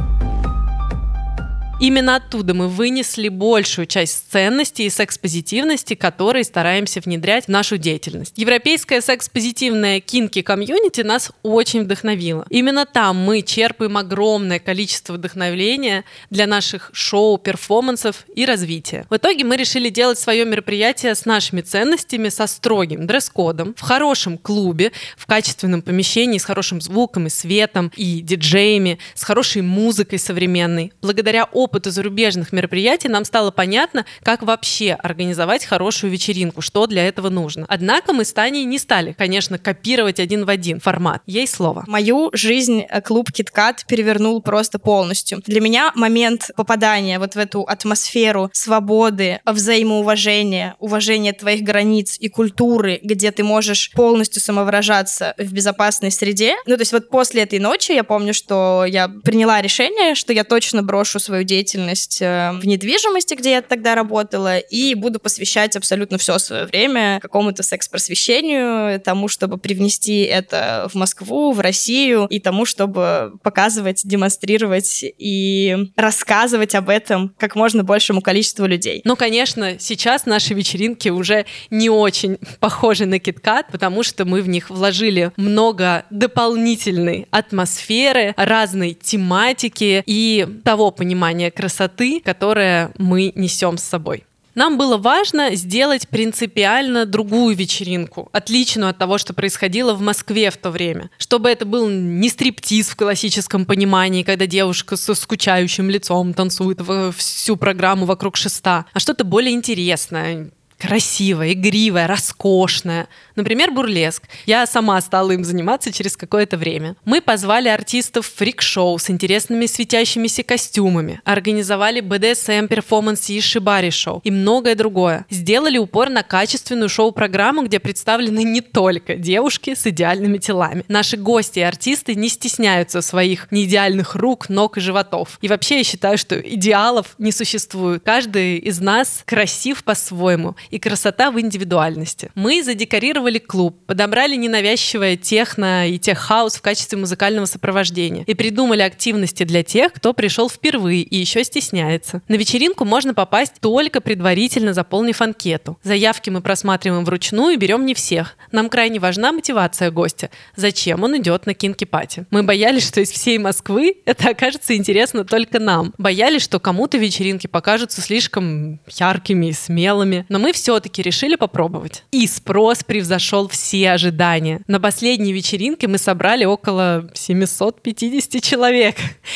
Именно 1.80 2.16
оттуда 2.16 2.56
мы 2.56 2.70
вынесли 2.70 3.30
большую 3.30 3.86
часть 3.86 4.32
ценностей 4.32 4.88
и 4.88 4.90
секс-позитивности, 4.90 5.94
которые 5.94 6.44
стараемся 6.44 7.02
внедрять 7.02 7.46
в 7.46 7.50
нашу 7.50 7.78
деятельность. 7.78 8.34
Европейская 8.36 9.00
секс-позитивная 9.00 10.00
кинки-комьюнити 10.00 11.02
нас 11.02 11.32
очень 11.44 11.84
вдохновила. 11.84 12.48
Именно 12.50 12.88
там 12.88 13.18
мы 13.18 13.44
черпаем 13.44 13.96
огромное 13.96 14.58
количество 14.58 15.14
вдохновения 15.14 16.04
для 16.32 16.48
наших 16.48 16.90
шоу, 16.94 17.38
перформансов 17.38 18.26
и 18.34 18.44
развития. 18.46 19.06
В 19.12 19.18
итоге 19.18 19.44
мы 19.44 19.56
решили 19.56 19.90
делать 19.90 20.18
свое 20.18 20.46
мероприятие 20.46 21.14
с 21.14 21.26
нашими 21.26 21.62
ценностями, 21.62 22.30
со 22.30 22.48
строгим 22.48 23.06
дресс-кодом, 23.06 23.76
в 23.78 23.82
хорошем 23.82 24.40
клубе, 24.40 24.94
в 25.16 25.28
качественном 25.28 25.84
помещении 25.84 26.40
с 26.40 26.46
хорошим 26.46 26.82
звуком 26.82 27.28
и 27.28 27.30
светом, 27.30 27.92
и 27.96 28.22
диджеями, 28.22 28.98
с 29.14 29.24
хорошей 29.24 29.62
музыкой 29.62 30.18
современной. 30.18 30.92
Благодаря 31.04 31.46
опыту 31.68 31.92
зарубежных 31.92 32.54
мероприятий 32.54 33.10
нам 33.10 33.26
стало 33.26 33.52
понятно, 33.52 34.06
как 34.24 34.42
вообще 34.42 34.94
организовать 34.94 35.66
хорошую 35.66 36.12
вечеринку, 36.12 36.62
что 36.62 36.88
для 36.88 37.06
этого 37.06 37.30
нужно. 37.30 37.66
Однако 37.68 38.14
мы 38.14 38.24
с 38.24 38.32
Таней 38.32 38.64
не 38.64 38.80
стали, 38.80 39.12
конечно, 39.12 39.60
копировать 39.60 40.22
один 40.22 40.46
в 40.46 40.50
один 40.50 40.80
формат. 40.80 41.22
Ей 41.26 41.46
слово. 41.46 41.84
Мою 41.88 42.30
жизнь 42.34 42.86
э, 42.88 43.02
клуб 43.02 43.32
KitKat 43.32 43.80
перевернул 43.88 44.42
просто 44.42 44.80
полностью. 44.80 45.42
Для 45.46 45.60
меня 45.60 45.92
момент 45.96 46.52
попадания 46.56 47.20
вот 47.20 47.36
в 47.36 47.38
эту 47.38 47.64
атмосферу 47.64 48.50
свободы, 48.54 49.42
взаимоуважения, 49.46 50.76
уважения 50.80 51.34
твоих 51.34 51.64
границ 51.64 52.16
и 52.18 52.30
культуры, 52.30 53.00
где 53.04 53.32
ты 53.32 53.44
можешь 53.44 53.92
полностью 53.92 54.42
самовыражаться 54.42 55.34
в 55.38 55.52
безопасной 55.52 56.12
среде. 56.12 56.56
Ну, 56.66 56.76
то 56.76 56.82
есть 56.82 56.94
вот 56.94 57.10
после 57.10 57.44
этой 57.44 57.60
ночи 57.60 57.92
я 57.92 58.06
помню, 58.06 58.34
что 58.34 58.86
я 58.88 59.10
приняла 59.10 59.62
решение, 59.62 60.16
что 60.16 60.32
я 60.32 60.46
точно 60.46 60.82
брошу 60.82 61.20
свою 61.20 61.44
деятельность 61.44 61.57
деятельность 61.58 62.22
э, 62.22 62.52
в 62.54 62.68
недвижимости, 62.68 63.34
где 63.34 63.52
я 63.52 63.62
тогда 63.62 63.96
работала, 63.96 64.60
и 64.60 64.94
буду 64.94 65.20
посвящать 65.20 65.76
абсолютно 65.76 66.18
все 66.20 66.38
свое 66.38 66.66
время 66.66 67.20
какому-то 67.20 67.64
секс-просвещению, 67.64 69.00
тому, 69.02 69.28
чтобы 69.28 69.58
привнести 69.58 70.22
это 70.22 70.88
в 70.94 70.96
Москву, 70.96 71.52
в 71.52 71.60
Россию, 71.60 72.28
и 72.30 72.40
тому, 72.40 72.66
чтобы 72.66 73.34
показывать, 73.42 74.02
демонстрировать 74.04 75.04
и 75.04 75.76
рассказывать 75.96 76.76
об 76.76 76.90
этом 76.90 77.34
как 77.40 77.56
можно 77.56 77.84
большему 77.84 78.22
количеству 78.22 78.66
людей. 78.66 79.02
Ну, 79.04 79.16
конечно, 79.16 79.80
сейчас 79.80 80.26
наши 80.26 80.54
вечеринки 80.54 81.10
уже 81.10 81.46
не 81.72 81.90
очень 81.90 82.38
похожи 82.60 83.06
на 83.06 83.16
KitKat, 83.16 83.66
потому 83.72 84.04
что 84.04 84.26
мы 84.26 84.42
в 84.42 84.48
них 84.48 84.70
вложили 84.70 85.32
много 85.38 86.06
дополнительной 86.12 87.28
атмосферы, 87.32 88.36
разной 88.38 88.94
тематики 88.94 90.04
и 90.06 90.48
того 90.64 90.92
понимания 90.92 91.47
красоты, 91.52 92.22
которое 92.24 92.92
мы 92.98 93.32
несем 93.36 93.78
с 93.78 93.84
собой. 93.84 94.24
Нам 94.58 94.80
было 94.80 94.98
важно 94.98 95.54
сделать 95.54 96.08
принципиально 96.08 97.06
другую 97.06 97.56
вечеринку, 97.56 98.28
отличную 98.32 98.90
от 98.90 98.98
того, 98.98 99.20
что 99.20 99.36
происходило 99.36 99.94
в 99.94 100.02
Москве 100.02 100.50
в 100.50 100.58
то 100.58 100.72
время. 100.72 101.12
Чтобы 101.20 101.50
это 101.52 101.64
был 101.64 101.88
не 101.88 102.28
стриптиз 102.28 102.90
в 102.90 102.96
классическом 102.96 103.68
понимании, 103.68 104.24
когда 104.24 104.48
девушка 104.48 104.98
со 104.98 105.14
скучающим 105.14 105.92
лицом 105.92 106.34
танцует 106.34 106.80
всю 107.16 107.56
программу 107.56 108.08
вокруг 108.08 108.36
шеста, 108.36 108.88
а 108.94 109.00
что-то 109.00 109.26
более 109.26 109.54
интересное, 109.54 110.50
красивая, 110.80 111.54
игривая, 111.54 112.08
роскошная. 112.08 113.08
Например, 113.36 113.72
бурлеск. 113.72 114.24
Я 114.46 114.66
сама 114.66 115.00
стала 115.02 115.32
им 115.32 115.44
заниматься 115.44 115.92
через 115.92 116.16
какое-то 116.16 116.58
время. 116.58 116.96
Мы 117.06 117.22
позвали 117.22 117.68
артистов 117.68 118.32
фрик-шоу 118.36 118.98
с 119.00 119.10
интересными 119.10 119.66
светящимися 119.66 120.44
костюмами, 120.44 121.22
организовали 121.24 122.02
BDSM 122.02 122.68
перформанс 122.68 123.30
и 123.30 123.42
шибари 123.42 123.92
шоу 123.92 124.22
и 124.24 124.32
многое 124.32 124.76
другое. 124.76 125.26
Сделали 125.30 125.78
упор 125.78 126.10
на 126.10 126.24
качественную 126.24 126.90
шоу-программу, 126.90 127.64
где 127.64 127.80
представлены 127.80 128.44
не 128.44 128.62
только 128.62 129.16
девушки 129.16 129.74
с 129.76 129.86
идеальными 129.88 130.38
телами. 130.38 130.84
Наши 130.88 131.18
гости 131.18 131.60
и 131.60 131.64
артисты 131.64 132.16
не 132.16 132.30
стесняются 132.30 133.02
своих 133.02 133.52
неидеальных 133.52 134.16
рук, 134.16 134.50
ног 134.50 134.78
и 134.78 134.82
животов. 134.82 135.38
И 135.42 135.48
вообще 135.48 135.78
я 135.78 135.84
считаю, 135.84 136.18
что 136.18 136.40
идеалов 136.40 137.16
не 137.18 137.32
существует. 137.32 138.04
Каждый 138.04 138.58
из 138.58 138.80
нас 138.80 139.24
красив 139.26 139.84
по-своему 139.84 140.56
и 140.70 140.80
красота 140.80 141.32
в 141.32 141.40
индивидуальности. 141.40 142.32
Мы 142.36 142.64
задекорировали 142.64 143.40
клуб, 143.40 143.78
подобрали 143.86 144.36
ненавязчивое 144.36 145.16
техно 145.18 145.90
и 145.90 145.98
теххаус 145.98 146.56
в 146.56 146.62
качестве 146.62 146.98
музыкального 146.98 147.46
сопровождения 147.46 148.24
и 148.26 148.34
придумали 148.34 148.82
активности 148.82 149.44
для 149.44 149.64
тех, 149.64 149.94
кто 149.94 150.14
пришел 150.14 150.50
впервые 150.50 151.02
и 151.02 151.18
еще 151.18 151.44
стесняется. 151.44 152.22
На 152.28 152.36
вечеринку 152.36 152.86
можно 152.86 153.14
попасть 153.14 153.56
только 153.60 154.02
предварительно 154.02 154.74
заполнив 154.74 155.22
анкету. 155.22 155.78
Заявки 155.84 156.30
мы 156.30 156.42
просматриваем 156.42 157.06
вручную 157.06 157.54
и 157.54 157.58
берем 157.58 157.86
не 157.86 157.94
всех. 157.94 158.38
Нам 158.52 158.70
крайне 158.70 159.00
важна 159.00 159.32
мотивация 159.32 159.92
гостя. 159.92 160.30
Зачем 160.56 161.04
он 161.04 161.18
идет 161.18 161.46
на 161.46 161.54
кинки-пати? 161.54 162.26
Мы 162.32 162.44
боялись, 162.44 162.88
что 162.88 163.02
из 163.02 163.12
всей 163.12 163.38
Москвы 163.38 163.98
это 164.06 164.30
окажется 164.30 164.76
интересно 164.76 165.24
только 165.24 165.60
нам. 165.60 165.94
Боялись, 165.98 166.42
что 166.42 166.60
кому-то 166.60 166.98
вечеринки 166.98 167.48
покажутся 167.48 168.02
слишком 168.02 168.80
яркими 168.88 169.48
и 169.48 169.54
смелыми. 169.54 170.26
Но 170.30 170.40
мы 170.40 170.54
все-таки 170.58 171.04
решили 171.04 171.36
попробовать. 171.36 172.04
И 172.12 172.26
спрос 172.26 172.84
превзошел 172.84 173.48
все 173.48 173.92
ожидания. 173.92 174.62
На 174.68 174.80
последней 174.80 175.32
вечеринке 175.32 175.88
мы 175.88 176.00
собрали 176.00 176.46
около 176.46 177.10
750 177.14 178.42
человек. 178.42 178.96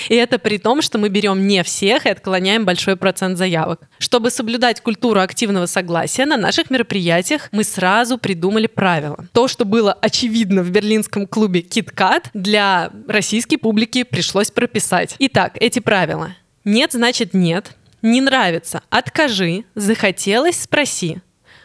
И 0.09 0.15
это 0.15 0.39
при 0.39 0.57
том, 0.57 0.81
что 0.81 0.97
мы 0.97 1.09
берем 1.09 1.47
не 1.47 1.63
всех 1.63 2.07
и 2.07 2.09
отклоняем 2.09 2.65
большой 2.65 2.95
процент 2.95 3.37
заявок. 3.37 3.81
Чтобы 3.99 4.31
соблюдать 4.31 4.81
культуру 4.81 5.19
активного 5.19 5.67
согласия, 5.67 6.25
на 6.25 6.37
наших 6.37 6.71
мероприятиях 6.71 7.49
мы 7.51 7.63
сразу 7.63 8.17
придумали 8.17 8.65
правила. 8.65 9.27
То, 9.31 9.47
что 9.47 9.63
было 9.63 9.93
очевидно 9.93 10.63
в 10.63 10.71
берлинском 10.71 11.27
клубе 11.27 11.61
KitKat, 11.61 12.29
для 12.33 12.91
российской 13.07 13.57
публики 13.57 14.03
пришлось 14.03 14.49
прописать. 14.49 15.15
Итак, 15.19 15.57
эти 15.59 15.77
правила. 15.77 16.35
Нет 16.63 16.93
значит 16.93 17.33
нет, 17.33 17.75
не 18.01 18.21
нравится, 18.21 18.81
откажи. 18.89 19.65
Захотелось, 19.75 20.61
спроси. 20.61 21.21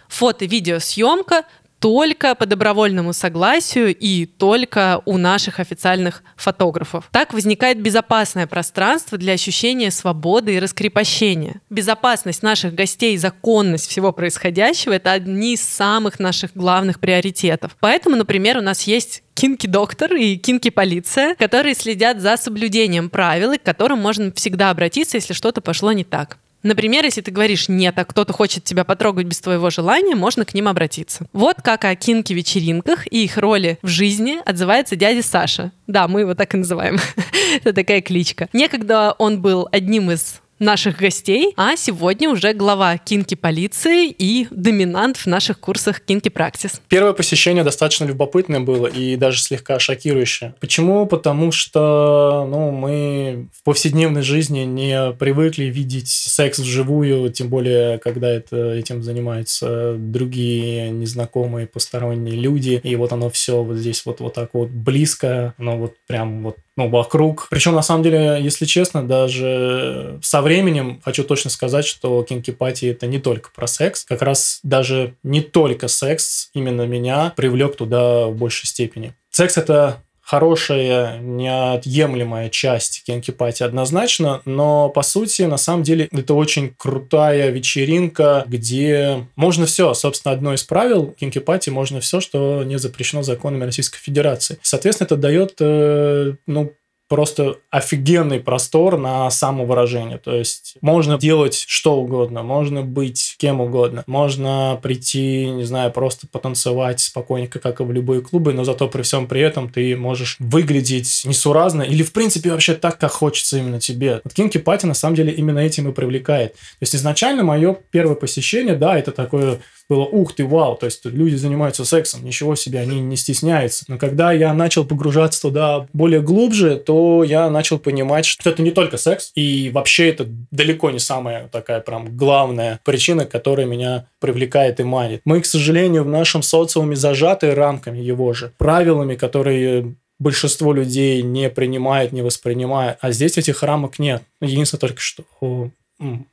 Фото-видеосъемка 0.09 1.45
только 1.79 2.35
по 2.35 2.47
добровольному 2.47 3.13
согласию 3.13 3.95
и 3.95 4.27
только 4.27 5.03
у 5.05 5.19
наших 5.19 5.61
официальных 5.61 6.23
фотографов. 6.37 7.09
Так 7.13 7.33
возникает 7.33 7.81
безопасное 7.81 8.47
пространство 8.47 9.19
для 9.19 9.35
ощущения 9.35 9.91
свободы 9.91 10.55
и 10.55 10.59
раскрепощения. 10.59 11.61
Безопасность 11.71 12.43
наших 12.43 12.75
гостей 12.75 13.15
и 13.15 13.19
законность 13.19 13.89
всего 13.89 14.13
происходящего— 14.13 14.93
это 14.95 15.13
одни 15.13 15.55
из 15.55 15.63
самых 15.63 16.19
наших 16.19 16.53
главных 16.55 17.01
приоритетов. 17.01 17.77
Поэтому, 17.81 18.17
например, 18.17 18.59
у 18.59 18.63
нас 18.63 18.83
есть 18.83 19.23
кинки-доктор 19.35 20.15
и 20.15 20.37
кинки-полиция, 20.37 21.35
которые 21.35 21.75
следят 21.75 22.21
за 22.21 22.37
соблюдением 22.37 23.11
правил, 23.11 23.53
и 23.53 23.59
к 23.59 23.63
которым 23.63 24.01
можно 24.01 24.33
всегда 24.33 24.71
обратиться, 24.71 25.19
если 25.19 25.35
что-то 25.35 25.61
пошло 25.61 25.93
не 25.93 26.05
так. 26.05 26.39
Например, 26.63 27.05
если 27.05 27.21
ты 27.21 27.31
говоришь 27.31 27.69
«нет», 27.69 27.99
а 27.99 28.05
кто-то 28.05 28.33
хочет 28.33 28.65
тебя 28.65 28.85
потрогать 28.85 29.27
без 29.27 29.41
твоего 29.41 29.71
желания, 29.71 30.15
можно 30.15 30.45
к 30.45 30.55
ним 30.55 30.69
обратиться. 30.69 31.27
Вот 31.33 31.63
как 31.63 31.85
о 31.85 31.95
кинки-вечеринках 31.95 33.07
и 33.07 33.25
их 33.25 33.39
роли 33.39 33.79
в 33.83 33.89
жизни 33.89 34.39
отзывается 34.45 34.97
дядя 34.97 35.23
Саша. 35.23 35.73
Да, 35.87 36.09
мы 36.09 36.21
его 36.21 36.35
так 36.35 36.55
и 36.55 36.59
называем. 36.59 36.99
Это 37.57 37.73
такая 37.73 38.01
кличка. 38.01 38.49
Некогда 38.53 39.15
он 39.19 39.41
был 39.41 39.69
одним 39.71 40.11
из 40.11 40.41
наших 40.59 40.99
гостей, 40.99 41.53
а 41.57 41.77
сегодня 41.77 42.31
уже 42.31 42.53
глава 42.53 42.97
кинки 42.99 43.35
полиции 43.35 44.09
и 44.09 44.47
доминант 44.51 45.17
в 45.19 45.27
наших 45.27 45.61
курсах 45.61 46.01
кинки 46.01 46.29
практис. 46.29 46.81
Первое 46.89 47.13
посещение 47.13 47.65
достаточно 47.65 48.05
любопытное 48.05 48.61
было 48.61 48.87
и 48.87 49.17
даже 49.17 49.41
слегка 49.41 49.79
шокирующее. 49.79 50.55
Почему? 50.61 51.07
Потому 51.07 51.53
что 51.53 52.47
ну, 52.49 52.71
мы 52.71 53.49
в 53.53 53.63
повседневной 53.65 54.23
жизни 54.23 54.61
не 54.61 55.13
привыкли 55.13 55.65
видеть 55.65 56.09
секс 56.09 56.59
вживую, 56.59 57.31
тем 57.31 57.49
более, 57.49 57.99
когда 57.99 58.29
это, 58.29 58.73
этим 58.73 59.03
занимаются 59.03 59.95
другие 59.99 60.91
незнакомые 60.91 61.67
посторонние 61.67 62.37
люди, 62.37 62.81
и 62.83 62.97
вот 62.97 63.13
оно 63.13 63.31
все 63.31 63.63
вот 63.63 63.77
здесь 63.77 64.05
вот, 64.07 64.21
вот 64.21 64.35
так 64.35 64.51
вот 64.55 64.69
близко, 64.69 65.55
оно 65.59 65.77
вот 65.77 65.95
прям 66.07 66.43
вот 66.43 66.57
ну, 66.77 66.89
вокруг. 66.89 67.49
Причем, 67.51 67.75
на 67.75 67.83
самом 67.83 68.03
деле, 68.03 68.39
если 68.41 68.67
честно, 68.67 69.03
даже 69.03 70.19
со 70.23 70.43
временем 70.43 71.01
хочу 71.05 71.25
точно 71.25 71.51
сказать, 71.51 71.87
что 71.87 72.23
кинки 72.23 72.51
пати 72.51 72.87
это 72.87 73.07
не 73.07 73.19
только 73.19 73.51
про 73.55 73.67
секс. 73.67 74.05
Как 74.05 74.23
раз 74.23 74.61
даже 74.63 75.15
не 75.23 75.41
только 75.41 75.89
секс 75.89 76.51
именно 76.53 76.83
меня 76.83 77.33
привлек 77.37 77.77
туда 77.77 78.27
в 78.27 78.37
большей 78.37 78.67
степени. 78.67 79.15
Секс 79.31 79.57
это 79.59 80.03
хорошая, 80.27 81.21
неотъемлемая 81.21 82.51
часть 82.51 83.05
кинки-пати 83.05 83.63
однозначно, 83.63 84.43
но 84.45 84.89
по 84.89 85.03
сути, 85.03 85.43
на 85.43 85.57
самом 85.57 85.85
деле, 85.85 86.09
это 86.11 86.35
очень 86.35 86.75
крутая 86.77 87.51
вечеринка, 87.51 88.45
где 88.49 89.29
можно 89.37 89.67
все. 89.67 89.95
Собственно, 89.95 90.35
одно 90.35 90.53
из 90.53 90.65
правил 90.65 91.13
кинки-пати 91.13 91.71
можно 91.71 92.01
все, 92.01 92.21
что 92.21 92.65
не 92.65 92.77
запрещено 92.77 93.23
законами 93.23 93.65
Российской 93.65 94.01
Федерации. 94.01 94.59
Соответственно, 94.63 95.07
это 95.07 95.17
дает, 95.17 95.55
э, 95.61 96.35
ну, 96.49 96.73
просто 97.09 97.57
офигенный 97.71 98.41
простор 98.41 98.99
на 98.99 99.31
самовыражение. 99.31 100.19
То 100.19 100.35
есть 100.35 100.77
можно 100.81 101.19
делать 101.19 101.65
что 101.67 101.97
угодно, 101.97 102.43
можно 102.43 102.83
быть 102.83 103.37
кем 103.39 103.61
угодно, 103.61 104.03
можно 104.07 104.79
прийти, 104.83 105.49
не 105.51 105.65
знаю, 105.65 105.93
просто 105.93 106.27
потанцевать 106.27 107.01
спокойненько, 107.01 107.59
как 107.59 107.81
и 107.81 107.85
в 107.85 107.93
любые 107.93 108.23
клубы, 108.23 108.53
но 108.53 108.65
зато 108.65 108.89
при 108.89 109.03
всем 109.03 109.27
при 109.29 109.41
этом 109.41 109.69
ты 109.69 109.97
можешь 109.97 110.37
выглядеть 110.41 111.23
несуразно 111.25 111.83
или, 111.83 112.03
в 112.03 112.13
принципе, 112.13 112.51
вообще 112.51 112.75
так, 112.75 112.99
как 112.99 113.13
хочется 113.13 113.59
именно 113.59 113.81
тебе. 113.81 114.21
Вот 114.25 114.35
Кинки 114.35 114.59
Пати 114.59 114.87
на 114.87 114.95
самом 114.95 115.17
деле 115.17 115.33
именно 115.33 115.61
этим 115.61 115.89
и 115.89 115.93
привлекает. 115.93 116.55
То 116.55 116.83
есть 116.83 116.97
изначально 116.97 117.45
мое 117.45 117.77
первое 117.91 118.17
посещение, 118.17 118.75
да, 118.75 118.99
это 118.99 119.13
такое 119.13 119.61
было 119.89 120.05
ух 120.05 120.35
ты, 120.35 120.45
вау, 120.45 120.77
то 120.77 120.87
есть 120.87 121.05
люди 121.05 121.37
занимаются 121.37 121.85
сексом, 121.85 122.25
ничего 122.25 122.55
себе, 122.57 122.81
они 122.81 123.01
не 123.01 123.17
стесняются. 123.17 123.85
Но 123.89 123.99
когда 123.99 124.33
я 124.33 124.53
начал 124.53 124.85
погружаться 124.85 125.43
туда 125.43 125.87
более 125.93 126.21
глубже, 126.21 126.77
то 126.77 127.23
я 127.25 127.49
начал 127.51 127.79
понимать, 127.79 128.25
что 128.25 128.51
это 128.51 128.63
не 128.63 128.71
только 128.71 128.97
секс, 128.97 129.31
и 129.35 129.71
вообще 129.73 130.09
это 130.09 130.27
далеко 130.51 130.91
не 130.91 130.99
самая 130.99 131.49
такая 131.49 131.81
прям 131.81 132.17
главная 132.17 132.81
причина, 132.85 133.27
которая 133.27 133.67
меня 133.67 134.07
привлекает 134.21 134.81
и 134.81 134.85
манит. 134.85 135.21
Мы, 135.25 135.41
к 135.41 135.47
сожалению, 135.47 136.05
в 136.05 136.09
нашем 136.09 136.43
социуме 136.43 136.97
зажаты 136.97 137.55
рамками 137.55 137.99
его 137.99 138.33
же, 138.33 138.53
правилами, 138.59 139.15
которые 139.15 139.95
большинство 140.19 140.73
людей 140.73 141.23
не 141.23 141.51
принимает, 141.51 142.13
не 142.13 142.23
воспринимает, 142.23 142.97
а 143.01 143.13
здесь 143.13 143.39
этих 143.39 143.63
рамок 143.63 143.99
нет. 143.99 144.23
Единственное 144.41 144.81
только 144.81 145.01
что 145.01 145.25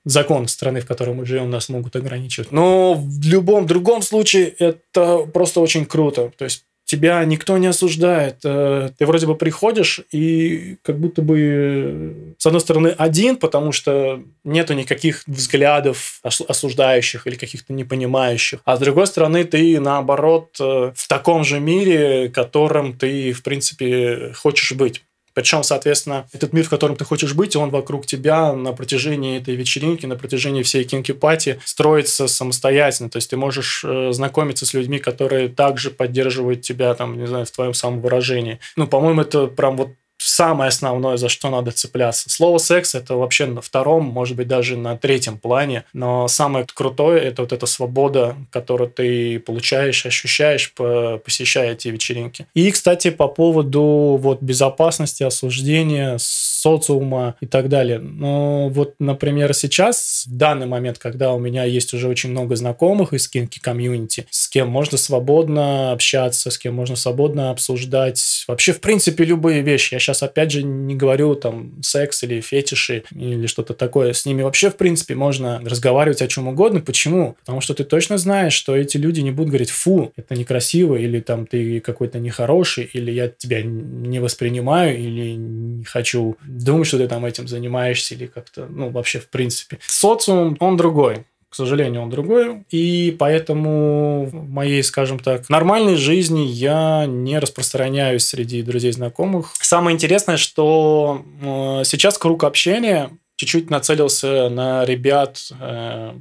закон 0.05 0.47
страны, 0.47 0.81
в 0.81 0.85
которой 0.85 1.15
мы 1.15 1.25
живем, 1.25 1.49
нас 1.49 1.69
могут 1.69 1.95
ограничивать. 1.95 2.51
Но 2.51 2.95
в 2.95 3.25
любом 3.25 3.65
другом 3.65 4.01
случае 4.01 4.47
это 4.59 5.19
просто 5.33 5.61
очень 5.61 5.85
круто. 5.85 6.31
То 6.37 6.45
есть 6.45 6.65
тебя 6.85 7.23
никто 7.23 7.57
не 7.57 7.67
осуждает. 7.67 8.37
Э, 8.43 8.89
ты 8.97 9.05
вроде 9.05 9.25
бы 9.25 9.35
приходишь 9.35 10.01
и 10.11 10.77
как 10.83 10.99
будто 10.99 11.21
бы, 11.21 12.35
с 12.37 12.45
одной 12.45 12.61
стороны, 12.61 12.89
один, 12.89 13.37
потому 13.37 13.71
что 13.71 14.21
нету 14.43 14.73
никаких 14.73 15.23
взглядов 15.25 16.19
осуждающих 16.23 17.25
или 17.25 17.35
каких-то 17.35 17.73
непонимающих. 17.73 18.59
А 18.65 18.75
с 18.75 18.79
другой 18.79 19.07
стороны, 19.07 19.43
ты, 19.43 19.79
наоборот, 19.79 20.57
э, 20.59 20.91
в 20.95 21.07
таком 21.07 21.43
же 21.43 21.59
мире, 21.59 22.29
которым 22.29 22.93
ты, 22.97 23.31
в 23.31 23.43
принципе, 23.43 24.33
хочешь 24.35 24.73
быть. 24.73 25.03
Причем, 25.33 25.63
соответственно, 25.63 26.27
этот 26.33 26.53
мир, 26.53 26.65
в 26.65 26.69
котором 26.69 26.95
ты 26.95 27.05
хочешь 27.05 27.33
быть, 27.33 27.55
он 27.55 27.69
вокруг 27.69 28.05
тебя 28.05 28.53
на 28.53 28.73
протяжении 28.73 29.39
этой 29.39 29.55
вечеринки, 29.55 30.05
на 30.05 30.15
протяжении 30.15 30.63
всей 30.63 30.83
кинки-пати 30.83 31.59
строится 31.65 32.27
самостоятельно. 32.27 33.09
То 33.09 33.17
есть 33.17 33.29
ты 33.29 33.37
можешь 33.37 33.83
э, 33.83 34.11
знакомиться 34.11 34.65
с 34.65 34.73
людьми, 34.73 34.99
которые 34.99 35.49
также 35.49 35.89
поддерживают 35.89 36.61
тебя, 36.61 36.93
там, 36.93 37.17
не 37.17 37.27
знаю, 37.27 37.45
в 37.45 37.51
твоем 37.51 37.73
самовыражении. 37.73 38.59
Ну, 38.75 38.87
по-моему, 38.87 39.21
это 39.21 39.47
прям 39.47 39.77
вот 39.77 39.89
самое 40.25 40.69
основное, 40.69 41.17
за 41.17 41.29
что 41.29 41.49
надо 41.49 41.71
цепляться. 41.71 42.29
Слово 42.29 42.57
секс 42.57 42.95
это 42.95 43.15
вообще 43.15 43.45
на 43.45 43.61
втором, 43.61 44.05
может 44.05 44.37
быть, 44.37 44.47
даже 44.47 44.77
на 44.77 44.97
третьем 44.97 45.37
плане, 45.37 45.83
но 45.93 46.27
самое 46.27 46.65
крутое 46.73 47.21
это 47.21 47.41
вот 47.41 47.53
эта 47.53 47.65
свобода, 47.65 48.35
которую 48.51 48.89
ты 48.89 49.39
получаешь, 49.39 50.05
ощущаешь, 50.05 50.73
посещая 50.73 51.73
эти 51.73 51.89
вечеринки. 51.89 52.47
И, 52.53 52.71
кстати, 52.71 53.09
по 53.09 53.27
поводу 53.27 54.17
вот 54.19 54.41
безопасности, 54.41 55.23
осуждения, 55.23 56.17
социума 56.19 57.35
и 57.41 57.45
так 57.45 57.67
далее. 57.67 57.99
Но 57.99 58.69
вот, 58.69 58.95
например, 58.99 59.53
сейчас, 59.53 60.25
в 60.27 60.37
данный 60.37 60.65
момент, 60.65 60.97
когда 60.97 61.33
у 61.33 61.39
меня 61.39 61.65
есть 61.65 61.93
уже 61.93 62.07
очень 62.07 62.29
много 62.29 62.55
знакомых 62.55 63.13
из 63.13 63.27
кинки 63.27 63.59
комьюнити, 63.59 64.27
с 64.29 64.47
кем 64.47 64.69
можно 64.69 64.97
свободно 64.97 65.91
общаться, 65.91 66.51
с 66.51 66.57
кем 66.57 66.75
можно 66.75 66.95
свободно 66.95 67.51
обсуждать 67.51 68.45
вообще, 68.47 68.71
в 68.71 68.79
принципе, 68.79 69.25
любые 69.25 69.61
вещи. 69.61 69.93
Я 69.93 69.99
сейчас, 69.99 70.12
опять 70.21 70.51
же, 70.51 70.63
не 70.63 70.95
говорю 70.95 71.35
там 71.35 71.81
секс 71.81 72.23
или 72.23 72.41
фетиши 72.41 73.03
или 73.11 73.47
что-то 73.47 73.73
такое. 73.73 74.13
С 74.13 74.25
ними 74.25 74.43
вообще, 74.43 74.69
в 74.69 74.75
принципе, 74.75 75.15
можно 75.15 75.61
разговаривать 75.63 76.21
о 76.21 76.27
чем 76.27 76.47
угодно. 76.47 76.81
Почему? 76.81 77.35
Потому 77.39 77.61
что 77.61 77.73
ты 77.73 77.83
точно 77.83 78.17
знаешь, 78.17 78.53
что 78.53 78.75
эти 78.75 78.97
люди 78.97 79.21
не 79.21 79.31
будут 79.31 79.49
говорить 79.49 79.71
«фу, 79.71 80.11
это 80.15 80.35
некрасиво», 80.35 80.95
или 80.95 81.19
там 81.21 81.47
«ты 81.47 81.79
какой-то 81.79 82.19
нехороший», 82.19 82.89
или 82.93 83.11
«я 83.11 83.29
тебя 83.29 83.61
не 83.63 84.19
воспринимаю», 84.19 84.97
или 84.97 85.31
«не 85.31 85.85
хочу 85.85 86.35
думать, 86.45 86.87
что 86.87 86.97
ты 86.97 87.07
там 87.07 87.25
этим 87.25 87.47
занимаешься 87.47 88.15
или 88.15 88.27
как-то, 88.27 88.67
ну, 88.69 88.89
вообще 88.89 89.19
в 89.19 89.29
принципе. 89.29 89.79
Социум, 89.87 90.57
он 90.59 90.77
другой. 90.77 91.25
К 91.53 91.55
сожалению, 91.55 92.01
он 92.01 92.09
другой. 92.09 92.63
И 92.71 93.15
поэтому 93.19 94.25
в 94.25 94.49
моей, 94.49 94.81
скажем 94.81 95.19
так, 95.19 95.47
нормальной 95.49 95.97
жизни 95.97 96.39
я 96.47 97.05
не 97.05 97.37
распространяюсь 97.37 98.25
среди 98.25 98.63
друзей 98.63 98.91
знакомых. 98.91 99.53
Самое 99.61 99.93
интересное, 99.93 100.37
что 100.37 101.23
э, 101.43 101.83
сейчас 101.85 102.17
круг 102.17 102.43
общения 102.43 103.11
чуть-чуть 103.35 103.69
нацелился 103.69 104.49
на 104.49 104.83
ребят 104.85 105.47
э, 105.59 106.13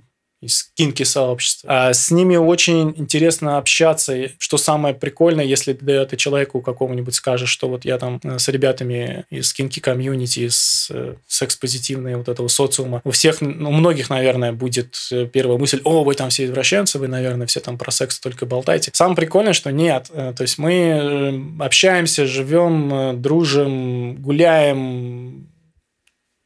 из 0.43 0.71
кинки 0.75 1.05
сообщества. 1.05 1.89
А 1.89 1.93
с 1.95 2.11
ними 2.11 2.37
очень 2.37 2.93
интересно 2.97 3.59
общаться. 3.59 4.29
Что 4.39 4.59
самое 4.59 4.95
прикольное, 4.95 5.45
если 5.45 5.73
ты, 5.73 6.05
ты 6.05 6.17
человеку 6.17 6.61
какому-нибудь 6.61 7.15
скажешь, 7.15 7.49
что 7.49 7.69
вот 7.69 7.85
я 7.85 7.97
там 7.97 8.21
э, 8.25 8.39
с 8.39 8.49
ребятами 8.49 9.25
из 9.31 9.53
кинки 9.55 9.79
комьюнити, 9.79 10.41
из 10.41 10.91
э, 10.93 11.15
секс-позитивной 11.29 12.17
вот 12.17 12.29
этого 12.29 12.49
социума, 12.49 13.01
у 13.05 13.13
всех, 13.13 13.41
ну, 13.41 13.71
у 13.71 13.73
многих, 13.73 14.11
наверное, 14.11 14.53
будет 14.53 14.97
э, 15.13 15.27
первая 15.27 15.59
мысль, 15.59 15.81
о, 15.85 16.03
вы 16.03 16.15
там 16.15 16.31
все 16.31 16.45
извращенцы, 16.45 16.99
вы, 16.99 17.07
наверное, 17.07 17.47
все 17.47 17.61
там 17.61 17.79
про 17.79 17.93
секс 17.93 18.19
только 18.19 18.45
болтаете. 18.45 18.91
Самое 18.95 19.17
прикольное, 19.17 19.53
что 19.53 19.71
нет. 19.71 20.11
То 20.13 20.43
есть 20.43 20.59
мы 20.59 21.57
общаемся, 21.61 22.27
живем, 22.27 23.23
дружим, 23.23 24.17
гуляем, 24.17 25.52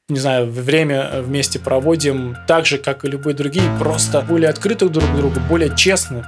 не 0.08 0.20
знаю, 0.20 0.48
время 0.48 1.20
вместе 1.20 1.58
проводим 1.58 2.36
так 2.46 2.64
же, 2.64 2.78
как 2.78 3.04
и 3.04 3.08
любые 3.08 3.34
другие, 3.34 3.64
просто 3.80 4.20
более 4.20 4.50
открыты 4.50 4.88
друг 4.88 5.04
к 5.04 5.16
другу, 5.16 5.40
более 5.48 5.74
честны. 5.74 6.24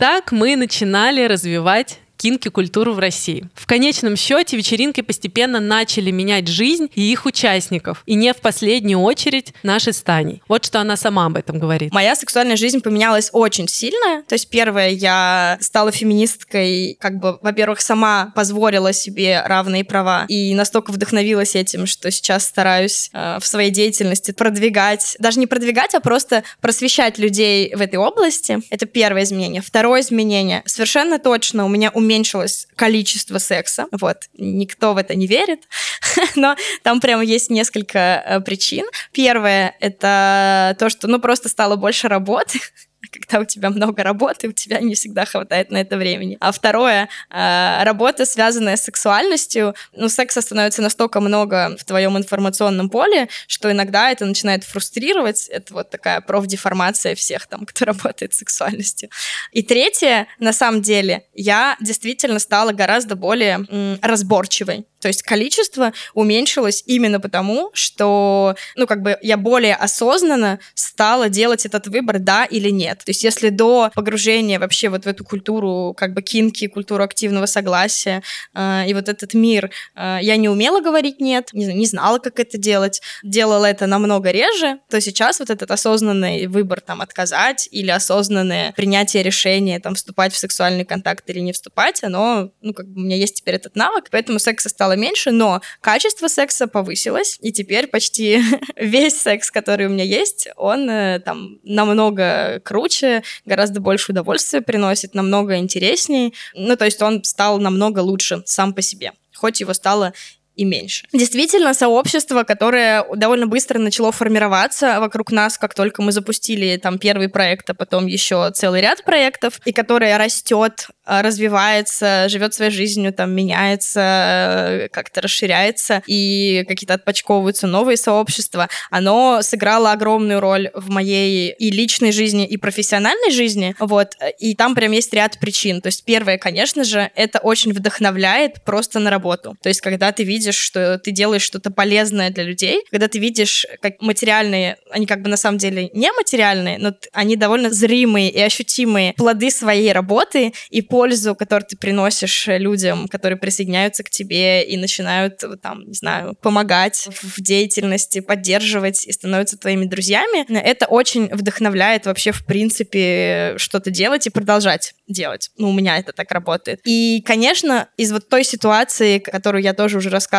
Так 0.00 0.32
мы 0.32 0.56
начинали 0.56 1.24
развивать 1.24 2.00
кинки-культуру 2.22 2.92
в 2.92 3.00
России. 3.00 3.48
В 3.56 3.66
конечном 3.66 4.14
счете 4.14 4.56
вечеринки 4.56 5.00
постепенно 5.00 5.58
начали 5.58 6.12
менять 6.12 6.46
жизнь 6.46 6.88
и 6.94 7.00
их 7.10 7.26
участников, 7.26 8.04
и 8.06 8.14
не 8.14 8.32
в 8.32 8.36
последнюю 8.36 9.00
очередь 9.00 9.52
наши 9.64 9.92
стани. 9.92 10.40
Вот 10.46 10.64
что 10.64 10.80
она 10.80 10.96
сама 10.96 11.26
об 11.26 11.36
этом 11.36 11.58
говорит. 11.58 11.92
Моя 11.92 12.14
сексуальная 12.14 12.54
жизнь 12.54 12.80
поменялась 12.80 13.30
очень 13.32 13.66
сильно. 13.66 14.22
То 14.28 14.34
есть 14.34 14.48
первое, 14.50 14.90
я 14.90 15.58
стала 15.60 15.90
феминисткой, 15.90 16.96
как 17.00 17.18
бы, 17.18 17.38
во-первых, 17.42 17.80
сама 17.80 18.32
позволила 18.36 18.92
себе 18.92 19.42
равные 19.44 19.82
права 19.82 20.24
и 20.28 20.54
настолько 20.54 20.92
вдохновилась 20.92 21.56
этим, 21.56 21.86
что 21.86 22.12
сейчас 22.12 22.46
стараюсь 22.46 23.10
э, 23.12 23.38
в 23.40 23.46
своей 23.46 23.70
деятельности 23.70 24.30
продвигать, 24.30 25.16
даже 25.18 25.40
не 25.40 25.48
продвигать, 25.48 25.94
а 25.94 26.00
просто 26.00 26.44
просвещать 26.60 27.18
людей 27.18 27.74
в 27.74 27.80
этой 27.80 27.96
области. 27.96 28.60
Это 28.70 28.86
первое 28.86 29.24
изменение. 29.24 29.60
Второе 29.60 30.02
изменение. 30.02 30.62
Совершенно 30.66 31.18
точно 31.18 31.64
у 31.64 31.68
меня 31.68 31.90
умение 31.90 32.11
уменьшилось 32.12 32.68
количество 32.76 33.38
секса. 33.38 33.86
Вот, 33.90 34.16
никто 34.34 34.94
в 34.94 34.96
это 34.98 35.14
не 35.14 35.26
верит, 35.26 35.62
но 36.36 36.56
там 36.82 37.00
прямо 37.00 37.24
есть 37.24 37.50
несколько 37.50 37.98
э, 37.98 38.40
причин. 38.40 38.84
Первое— 39.12 39.74
это 39.80 40.76
то, 40.78 40.90
что, 40.90 41.08
ну, 41.08 41.18
просто 41.18 41.48
стало 41.48 41.76
больше 41.76 42.08
работы, 42.08 42.58
когда 43.10 43.40
у 43.40 43.44
тебя 43.44 43.70
много 43.70 44.02
работы, 44.02 44.48
у 44.48 44.52
тебя 44.52 44.80
не 44.80 44.94
всегда 44.94 45.24
хватает 45.24 45.70
на 45.70 45.78
это 45.78 45.96
времени. 45.96 46.36
А 46.40 46.52
второе, 46.52 47.08
э, 47.30 47.84
работа, 47.84 48.24
связанная 48.24 48.76
с 48.76 48.82
сексуальностью, 48.82 49.74
ну, 49.96 50.08
секса 50.08 50.40
становится 50.40 50.82
настолько 50.82 51.20
много 51.20 51.76
в 51.78 51.84
твоем 51.84 52.16
информационном 52.16 52.90
поле, 52.90 53.28
что 53.46 53.70
иногда 53.70 54.10
это 54.10 54.24
начинает 54.24 54.64
фрустрировать. 54.64 55.48
Это 55.48 55.74
вот 55.74 55.90
такая 55.90 56.20
профдеформация 56.20 57.14
всех 57.14 57.46
там, 57.46 57.66
кто 57.66 57.84
работает 57.92 58.34
с 58.34 58.38
сексуальностью. 58.38 59.08
И 59.52 59.62
третье, 59.62 60.26
на 60.38 60.52
самом 60.52 60.82
деле, 60.82 61.24
я 61.34 61.76
действительно 61.80 62.38
стала 62.38 62.72
гораздо 62.72 63.16
более 63.16 63.66
разборчивой. 64.02 64.86
То 65.02 65.08
есть 65.08 65.22
количество 65.22 65.92
уменьшилось 66.14 66.84
именно 66.86 67.18
потому, 67.18 67.70
что, 67.74 68.54
ну, 68.76 68.86
как 68.86 69.02
бы 69.02 69.18
я 69.20 69.36
более 69.36 69.74
осознанно 69.74 70.60
стала 70.74 71.28
делать 71.28 71.66
этот 71.66 71.88
выбор, 71.88 72.20
да 72.20 72.44
или 72.44 72.70
нет. 72.70 72.98
То 72.98 73.10
есть 73.10 73.24
если 73.24 73.48
до 73.48 73.90
погружения 73.94 74.60
вообще 74.60 74.88
вот 74.88 75.04
в 75.04 75.08
эту 75.08 75.24
культуру, 75.24 75.92
как 75.96 76.14
бы 76.14 76.22
кинки, 76.22 76.68
культуру 76.68 77.02
активного 77.02 77.46
согласия 77.46 78.22
э, 78.54 78.84
и 78.86 78.94
вот 78.94 79.08
этот 79.08 79.34
мир, 79.34 79.70
э, 79.96 80.18
я 80.22 80.36
не 80.36 80.48
умела 80.48 80.80
говорить 80.80 81.20
нет, 81.20 81.48
не, 81.52 81.66
не 81.66 81.86
знала, 81.86 82.18
как 82.18 82.38
это 82.38 82.56
делать, 82.56 83.02
делала 83.24 83.66
это 83.66 83.86
намного 83.88 84.30
реже, 84.30 84.78
то 84.88 85.00
сейчас 85.00 85.40
вот 85.40 85.50
этот 85.50 85.70
осознанный 85.70 86.46
выбор 86.46 86.80
там 86.80 87.00
отказать 87.00 87.68
или 87.72 87.90
осознанное 87.90 88.72
принятие 88.72 89.24
решения 89.24 89.80
там 89.80 89.96
вступать 89.96 90.32
в 90.32 90.36
сексуальный 90.36 90.84
контакт 90.84 91.28
или 91.28 91.40
не 91.40 91.52
вступать, 91.52 92.04
оно, 92.04 92.52
ну, 92.60 92.72
как 92.72 92.86
бы 92.86 93.00
у 93.00 93.04
меня 93.04 93.16
есть 93.16 93.38
теперь 93.38 93.56
этот 93.56 93.74
навык, 93.74 94.06
поэтому 94.12 94.38
секса 94.38 94.68
стало 94.68 94.91
меньше, 94.96 95.30
но 95.30 95.60
качество 95.80 96.28
секса 96.28 96.66
повысилось, 96.66 97.38
и 97.40 97.52
теперь 97.52 97.86
почти 97.86 98.42
весь 98.76 99.20
секс, 99.20 99.50
который 99.50 99.86
у 99.86 99.90
меня 99.90 100.04
есть, 100.04 100.48
он 100.56 100.88
э, 100.88 101.20
там 101.20 101.58
намного 101.62 102.60
круче, 102.64 103.22
гораздо 103.44 103.80
больше 103.80 104.12
удовольствия 104.12 104.60
приносит, 104.60 105.14
намного 105.14 105.56
интересней. 105.56 106.34
Ну, 106.54 106.76
то 106.76 106.84
есть 106.84 107.02
он 107.02 107.24
стал 107.24 107.58
намного 107.58 108.00
лучше 108.00 108.42
сам 108.46 108.74
по 108.74 108.82
себе 108.82 109.12
хоть 109.42 109.60
его 109.60 109.74
стало 109.74 110.12
и 110.54 110.64
меньше. 110.64 111.06
Действительно, 111.12 111.74
сообщество, 111.74 112.42
которое 112.44 113.04
довольно 113.16 113.46
быстро 113.46 113.78
начало 113.78 114.12
формироваться 114.12 115.00
вокруг 115.00 115.32
нас, 115.32 115.56
как 115.58 115.74
только 115.74 116.02
мы 116.02 116.12
запустили 116.12 116.76
там 116.76 116.98
первый 116.98 117.28
проект, 117.28 117.70
а 117.70 117.74
потом 117.74 118.06
еще 118.06 118.50
целый 118.54 118.80
ряд 118.80 119.04
проектов, 119.04 119.60
и 119.64 119.72
которое 119.72 120.18
растет, 120.18 120.88
а, 121.04 121.22
развивается, 121.22 122.28
живет 122.28 122.54
своей 122.54 122.70
жизнью, 122.70 123.12
там 123.12 123.32
меняется, 123.32 124.88
как-то 124.92 125.22
расширяется, 125.22 126.02
и 126.06 126.64
какие-то 126.68 126.94
отпочковываются 126.94 127.66
новые 127.66 127.96
сообщества, 127.96 128.68
оно 128.90 129.40
сыграло 129.42 129.92
огромную 129.92 130.40
роль 130.40 130.70
в 130.74 130.90
моей 130.90 131.52
и 131.52 131.70
личной 131.70 132.12
жизни, 132.12 132.46
и 132.46 132.56
профессиональной 132.56 133.30
жизни, 133.30 133.74
вот, 133.78 134.12
и 134.38 134.54
там 134.54 134.74
прям 134.74 134.92
есть 134.92 135.12
ряд 135.14 135.38
причин. 135.40 135.80
То 135.80 135.88
есть 135.88 136.04
первое, 136.04 136.38
конечно 136.38 136.84
же, 136.84 137.10
это 137.14 137.38
очень 137.38 137.72
вдохновляет 137.72 138.62
просто 138.64 138.98
на 138.98 139.10
работу. 139.10 139.56
То 139.62 139.68
есть 139.68 139.80
когда 139.80 140.12
ты 140.12 140.24
видишь 140.24 140.41
видишь, 140.42 140.56
что 140.56 140.98
ты 140.98 141.12
делаешь 141.12 141.42
что-то 141.42 141.70
полезное 141.70 142.30
для 142.30 142.42
людей, 142.42 142.82
когда 142.90 143.06
ты 143.06 143.18
видишь, 143.20 143.64
как 143.80 144.00
материальные, 144.00 144.76
они 144.90 145.06
как 145.06 145.22
бы 145.22 145.28
на 145.28 145.36
самом 145.36 145.58
деле 145.58 145.88
не 145.92 146.10
материальные, 146.12 146.78
но 146.78 146.94
они 147.12 147.36
довольно 147.36 147.70
зримые 147.70 148.28
и 148.30 148.40
ощутимые 148.40 149.12
плоды 149.14 149.50
своей 149.50 149.92
работы 149.92 150.52
и 150.70 150.82
пользу, 150.82 151.36
которую 151.36 151.68
ты 151.68 151.76
приносишь 151.76 152.46
людям, 152.48 153.06
которые 153.06 153.38
присоединяются 153.38 154.02
к 154.02 154.10
тебе 154.10 154.64
и 154.64 154.76
начинают, 154.76 155.42
там, 155.62 155.86
не 155.86 155.94
знаю, 155.94 156.34
помогать 156.42 157.08
в 157.22 157.40
деятельности, 157.40 158.20
поддерживать 158.20 159.06
и 159.06 159.12
становятся 159.12 159.56
твоими 159.56 159.84
друзьями, 159.84 160.44
это 160.58 160.86
очень 160.86 161.28
вдохновляет 161.28 162.06
вообще, 162.06 162.32
в 162.32 162.44
принципе, 162.44 163.54
что-то 163.58 163.90
делать 163.90 164.26
и 164.26 164.30
продолжать 164.30 164.94
делать. 165.08 165.50
Ну, 165.56 165.70
у 165.70 165.72
меня 165.72 165.98
это 165.98 166.12
так 166.12 166.32
работает. 166.32 166.80
И, 166.84 167.22
конечно, 167.24 167.88
из 167.96 168.10
вот 168.12 168.28
той 168.28 168.44
ситуации, 168.44 169.18
которую 169.18 169.62
я 169.62 169.74
тоже 169.74 169.98
уже 169.98 170.10
рассказывала, 170.10 170.31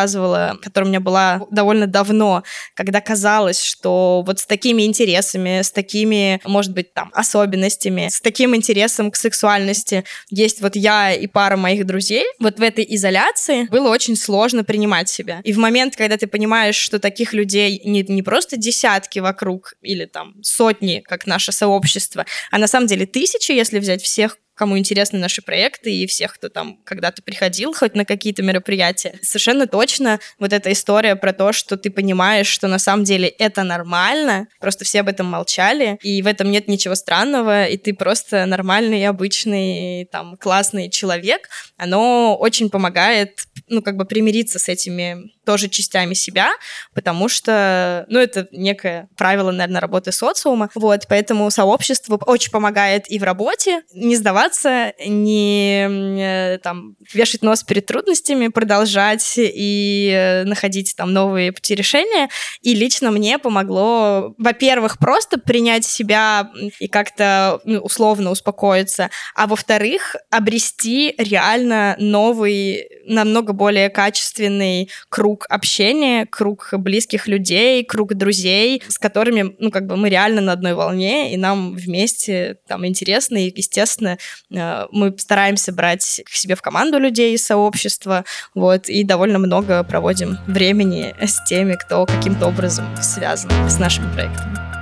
которая 0.62 0.86
у 0.86 0.88
меня 0.88 1.00
была 1.00 1.40
довольно 1.50 1.86
давно, 1.86 2.42
когда 2.74 3.00
казалось, 3.00 3.62
что 3.62 4.24
вот 4.26 4.40
с 4.40 4.46
такими 4.46 4.82
интересами, 4.82 5.62
с 5.62 5.70
такими, 5.70 6.40
может 6.44 6.72
быть, 6.72 6.92
там, 6.92 7.10
особенностями, 7.14 8.08
с 8.10 8.20
таким 8.20 8.56
интересом 8.56 9.12
к 9.12 9.16
сексуальности 9.16 10.04
есть 10.30 10.60
вот 10.60 10.74
я 10.74 11.12
и 11.12 11.28
пара 11.28 11.56
моих 11.56 11.86
друзей, 11.86 12.24
вот 12.40 12.58
в 12.58 12.62
этой 12.62 12.84
изоляции 12.96 13.68
было 13.70 13.88
очень 13.88 14.16
сложно 14.16 14.64
принимать 14.64 15.08
себя. 15.08 15.40
И 15.44 15.52
в 15.52 15.58
момент, 15.58 15.94
когда 15.94 16.16
ты 16.16 16.26
понимаешь, 16.26 16.76
что 16.76 16.98
таких 16.98 17.32
людей 17.32 17.80
не, 17.84 18.02
не 18.02 18.22
просто 18.22 18.56
десятки 18.56 19.20
вокруг 19.20 19.74
или 19.80 20.06
там 20.06 20.34
сотни, 20.42 21.04
как 21.06 21.26
наше 21.26 21.52
сообщество, 21.52 22.26
а 22.50 22.58
на 22.58 22.66
самом 22.66 22.88
деле 22.88 23.06
тысячи, 23.06 23.52
если 23.52 23.78
взять 23.78 24.02
всех, 24.02 24.36
кому 24.54 24.78
интересны 24.78 25.18
наши 25.18 25.42
проекты 25.42 25.94
и 25.94 26.06
всех, 26.06 26.34
кто 26.34 26.48
там 26.48 26.78
когда-то 26.84 27.22
приходил 27.22 27.74
хоть 27.74 27.94
на 27.94 28.04
какие-то 28.04 28.42
мероприятия. 28.42 29.18
Совершенно 29.22 29.66
точно 29.66 30.20
вот 30.38 30.52
эта 30.52 30.72
история 30.72 31.16
про 31.16 31.32
то, 31.32 31.52
что 31.52 31.76
ты 31.76 31.90
понимаешь, 31.90 32.46
что 32.46 32.68
на 32.68 32.78
самом 32.78 33.04
деле 33.04 33.28
это 33.28 33.62
нормально, 33.62 34.48
просто 34.60 34.84
все 34.84 35.00
об 35.00 35.08
этом 35.08 35.26
молчали, 35.26 35.98
и 36.02 36.22
в 36.22 36.26
этом 36.26 36.50
нет 36.50 36.68
ничего 36.68 36.94
странного, 36.94 37.66
и 37.66 37.76
ты 37.76 37.94
просто 37.94 38.46
нормальный, 38.46 39.06
обычный, 39.06 40.06
там, 40.06 40.36
классный 40.36 40.90
человек, 40.90 41.48
оно 41.76 42.36
очень 42.36 42.70
помогает, 42.70 43.46
ну, 43.68 43.82
как 43.82 43.96
бы 43.96 44.04
примириться 44.04 44.58
с 44.58 44.68
этими 44.68 45.32
тоже 45.44 45.68
частями 45.68 46.14
себя, 46.14 46.50
потому 46.94 47.28
что, 47.28 48.04
ну, 48.08 48.18
это 48.18 48.48
некое 48.52 49.08
правило, 49.16 49.50
наверное, 49.50 49.80
работы 49.80 50.12
социума, 50.12 50.70
вот, 50.74 51.06
поэтому 51.08 51.50
сообщество 51.50 52.16
очень 52.26 52.50
помогает 52.50 53.10
и 53.10 53.18
в 53.18 53.22
работе, 53.22 53.82
не 53.94 54.16
сдаваться 54.16 54.92
не 55.06 55.86
э, 55.86 56.58
там 56.58 56.96
вешать 57.12 57.42
нос 57.42 57.62
перед 57.62 57.86
трудностями, 57.86 58.48
продолжать 58.48 59.34
и 59.36 60.10
э, 60.12 60.44
находить 60.44 60.94
там 60.96 61.12
новые 61.12 61.52
пути 61.52 61.74
решения. 61.74 62.28
И 62.62 62.74
лично 62.74 63.10
мне 63.10 63.38
помогло, 63.38 64.34
во-первых, 64.38 64.98
просто 64.98 65.38
принять 65.38 65.84
себя 65.84 66.50
и 66.78 66.88
как-то 66.88 67.60
ну, 67.64 67.80
условно 67.80 68.30
успокоиться, 68.30 69.10
а 69.34 69.46
во-вторых, 69.46 70.16
обрести 70.30 71.14
реально 71.18 71.96
новый, 71.98 72.88
намного 73.06 73.53
более 73.54 73.88
качественный 73.88 74.90
круг 75.08 75.46
общения, 75.48 76.26
круг 76.26 76.68
близких 76.72 77.26
людей, 77.28 77.84
круг 77.84 78.14
друзей, 78.14 78.82
с 78.88 78.98
которыми, 78.98 79.54
ну, 79.58 79.70
как 79.70 79.86
бы 79.86 79.96
мы 79.96 80.08
реально 80.08 80.40
на 80.40 80.52
одной 80.52 80.74
волне, 80.74 81.32
и 81.32 81.36
нам 81.36 81.74
вместе 81.74 82.58
там 82.66 82.86
интересно 82.86 83.36
и, 83.36 83.52
естественно, 83.54 84.18
Э, 84.50 84.86
мы 84.92 85.14
стараемся 85.18 85.72
брать 85.72 86.22
к 86.24 86.30
себе 86.30 86.54
в 86.54 86.62
команду 86.62 86.98
людей 86.98 87.34
из 87.34 87.44
сообщества, 87.44 88.24
вот, 88.54 88.88
и 88.88 89.04
довольно 89.04 89.38
много 89.38 89.82
проводим 89.84 90.38
времени 90.46 91.14
с 91.20 91.42
теми, 91.44 91.74
кто 91.74 92.06
каким-то 92.06 92.46
образом 92.46 92.86
связан 93.00 93.50
с 93.68 93.78
нашими 93.78 94.12
проектами. 94.12 94.73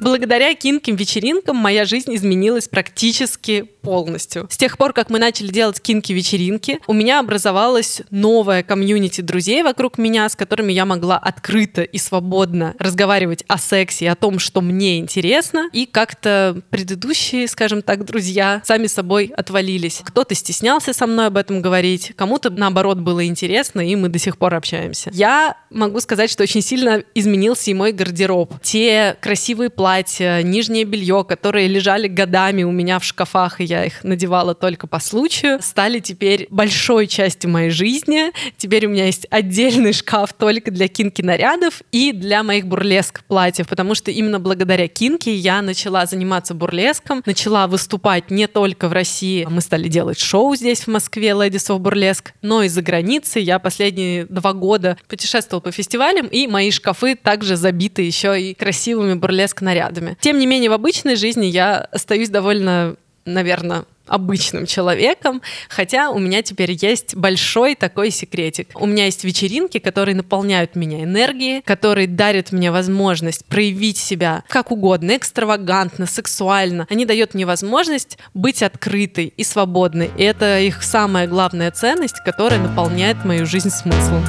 Благодаря 0.00 0.54
кинким-вечеринкам 0.54 1.56
моя 1.56 1.84
жизнь 1.84 2.14
изменилась 2.14 2.68
практически 2.68 3.62
полностью. 3.62 4.46
С 4.50 4.56
тех 4.56 4.78
пор, 4.78 4.92
как 4.92 5.10
мы 5.10 5.18
начали 5.18 5.48
делать 5.48 5.80
кинки-вечеринки, 5.80 6.80
у 6.86 6.92
меня 6.92 7.20
образовалась 7.20 8.02
новая 8.10 8.62
комьюнити 8.62 9.20
друзей 9.20 9.62
вокруг 9.62 9.96
меня, 9.96 10.28
с 10.28 10.34
которыми 10.34 10.72
я 10.72 10.84
могла 10.84 11.16
открыто 11.16 11.82
и 11.82 11.98
свободно 11.98 12.74
разговаривать 12.78 13.44
о 13.46 13.58
сексе, 13.58 14.10
о 14.10 14.16
том, 14.16 14.38
что 14.38 14.60
мне 14.60 14.98
интересно, 14.98 15.70
и 15.72 15.86
как-то 15.86 16.60
предыдущие, 16.70 17.46
скажем 17.48 17.82
так, 17.82 18.04
друзья 18.04 18.60
сами 18.64 18.88
собой 18.88 19.32
отвалились. 19.36 20.00
Кто-то 20.04 20.34
стеснялся 20.34 20.92
со 20.92 21.06
мной 21.06 21.26
об 21.26 21.36
этом 21.36 21.62
говорить, 21.62 22.12
кому-то, 22.16 22.50
наоборот, 22.50 22.98
было 22.98 23.24
интересно, 23.24 23.80
и 23.88 23.94
мы 23.94 24.08
до 24.08 24.18
сих 24.18 24.36
пор 24.36 24.54
общаемся. 24.54 25.10
Я 25.12 25.56
могу 25.70 26.00
сказать, 26.00 26.30
что 26.30 26.42
очень 26.42 26.62
сильно 26.62 27.04
изменился 27.14 27.70
и 27.70 27.74
мой 27.74 27.92
гардероб. 27.92 28.52
Те 28.62 29.16
красивые 29.20 29.70
платья, 29.70 29.85
платья, 29.86 30.42
нижнее 30.42 30.82
белье, 30.82 31.22
которые 31.22 31.68
лежали 31.68 32.08
годами 32.08 32.64
у 32.64 32.72
меня 32.72 32.98
в 32.98 33.04
шкафах, 33.04 33.60
и 33.60 33.64
я 33.64 33.84
их 33.84 34.02
надевала 34.02 34.52
только 34.56 34.88
по 34.88 34.98
случаю, 34.98 35.60
стали 35.62 36.00
теперь 36.00 36.48
большой 36.50 37.06
частью 37.06 37.50
моей 37.50 37.70
жизни. 37.70 38.32
Теперь 38.56 38.86
у 38.86 38.88
меня 38.88 39.06
есть 39.06 39.28
отдельный 39.30 39.92
шкаф 39.92 40.32
только 40.32 40.72
для 40.72 40.88
кинки 40.88 41.22
нарядов 41.22 41.82
и 41.92 42.10
для 42.10 42.42
моих 42.42 42.66
бурлеск 42.66 43.22
платьев, 43.28 43.68
потому 43.68 43.94
что 43.94 44.10
именно 44.10 44.40
благодаря 44.40 44.88
кинке 44.88 45.32
я 45.32 45.62
начала 45.62 46.04
заниматься 46.04 46.52
бурлеском, 46.52 47.22
начала 47.24 47.68
выступать 47.68 48.28
не 48.32 48.48
только 48.48 48.88
в 48.88 48.92
России. 48.92 49.46
Мы 49.48 49.60
стали 49.60 49.86
делать 49.86 50.18
шоу 50.18 50.56
здесь, 50.56 50.80
в 50.80 50.88
Москве, 50.88 51.28
Ladies 51.28 51.68
of 51.70 51.78
Burlesque, 51.78 52.30
но 52.42 52.64
и 52.64 52.68
за 52.68 52.82
границей. 52.82 53.44
Я 53.44 53.60
последние 53.60 54.24
два 54.24 54.52
года 54.52 54.98
путешествовала 55.06 55.60
по 55.60 55.70
фестивалям, 55.70 56.26
и 56.26 56.48
мои 56.48 56.72
шкафы 56.72 57.14
также 57.14 57.54
забиты 57.54 58.02
еще 58.02 58.42
и 58.42 58.52
красивыми 58.52 59.14
бурлеск 59.14 59.60
нарядами 59.60 59.75
нарядами. 59.76 60.16
Тем 60.20 60.38
не 60.38 60.46
менее, 60.46 60.70
в 60.70 60.74
обычной 60.74 61.16
жизни 61.16 61.46
я 61.46 61.78
остаюсь 61.92 62.28
довольно, 62.28 62.96
наверное, 63.24 63.84
обычным 64.06 64.66
человеком, 64.66 65.42
хотя 65.68 66.10
у 66.10 66.20
меня 66.20 66.40
теперь 66.40 66.70
есть 66.80 67.16
большой 67.16 67.74
такой 67.74 68.12
секретик. 68.12 68.68
У 68.80 68.86
меня 68.86 69.06
есть 69.06 69.24
вечеринки, 69.24 69.78
которые 69.78 70.14
наполняют 70.14 70.76
меня 70.76 71.02
энергией, 71.02 71.60
которые 71.62 72.06
дарят 72.06 72.52
мне 72.52 72.70
возможность 72.70 73.44
проявить 73.46 73.98
себя 73.98 74.44
как 74.48 74.70
угодно, 74.70 75.16
экстравагантно, 75.16 76.06
сексуально. 76.06 76.86
Они 76.88 77.04
дают 77.04 77.34
мне 77.34 77.46
возможность 77.46 78.16
быть 78.32 78.62
открытой 78.62 79.34
и 79.36 79.42
свободной. 79.42 80.10
И 80.16 80.22
это 80.22 80.60
их 80.60 80.84
самая 80.84 81.26
главная 81.26 81.72
ценность, 81.72 82.20
которая 82.24 82.60
наполняет 82.60 83.24
мою 83.24 83.44
жизнь 83.44 83.70
смыслом. 83.70 84.24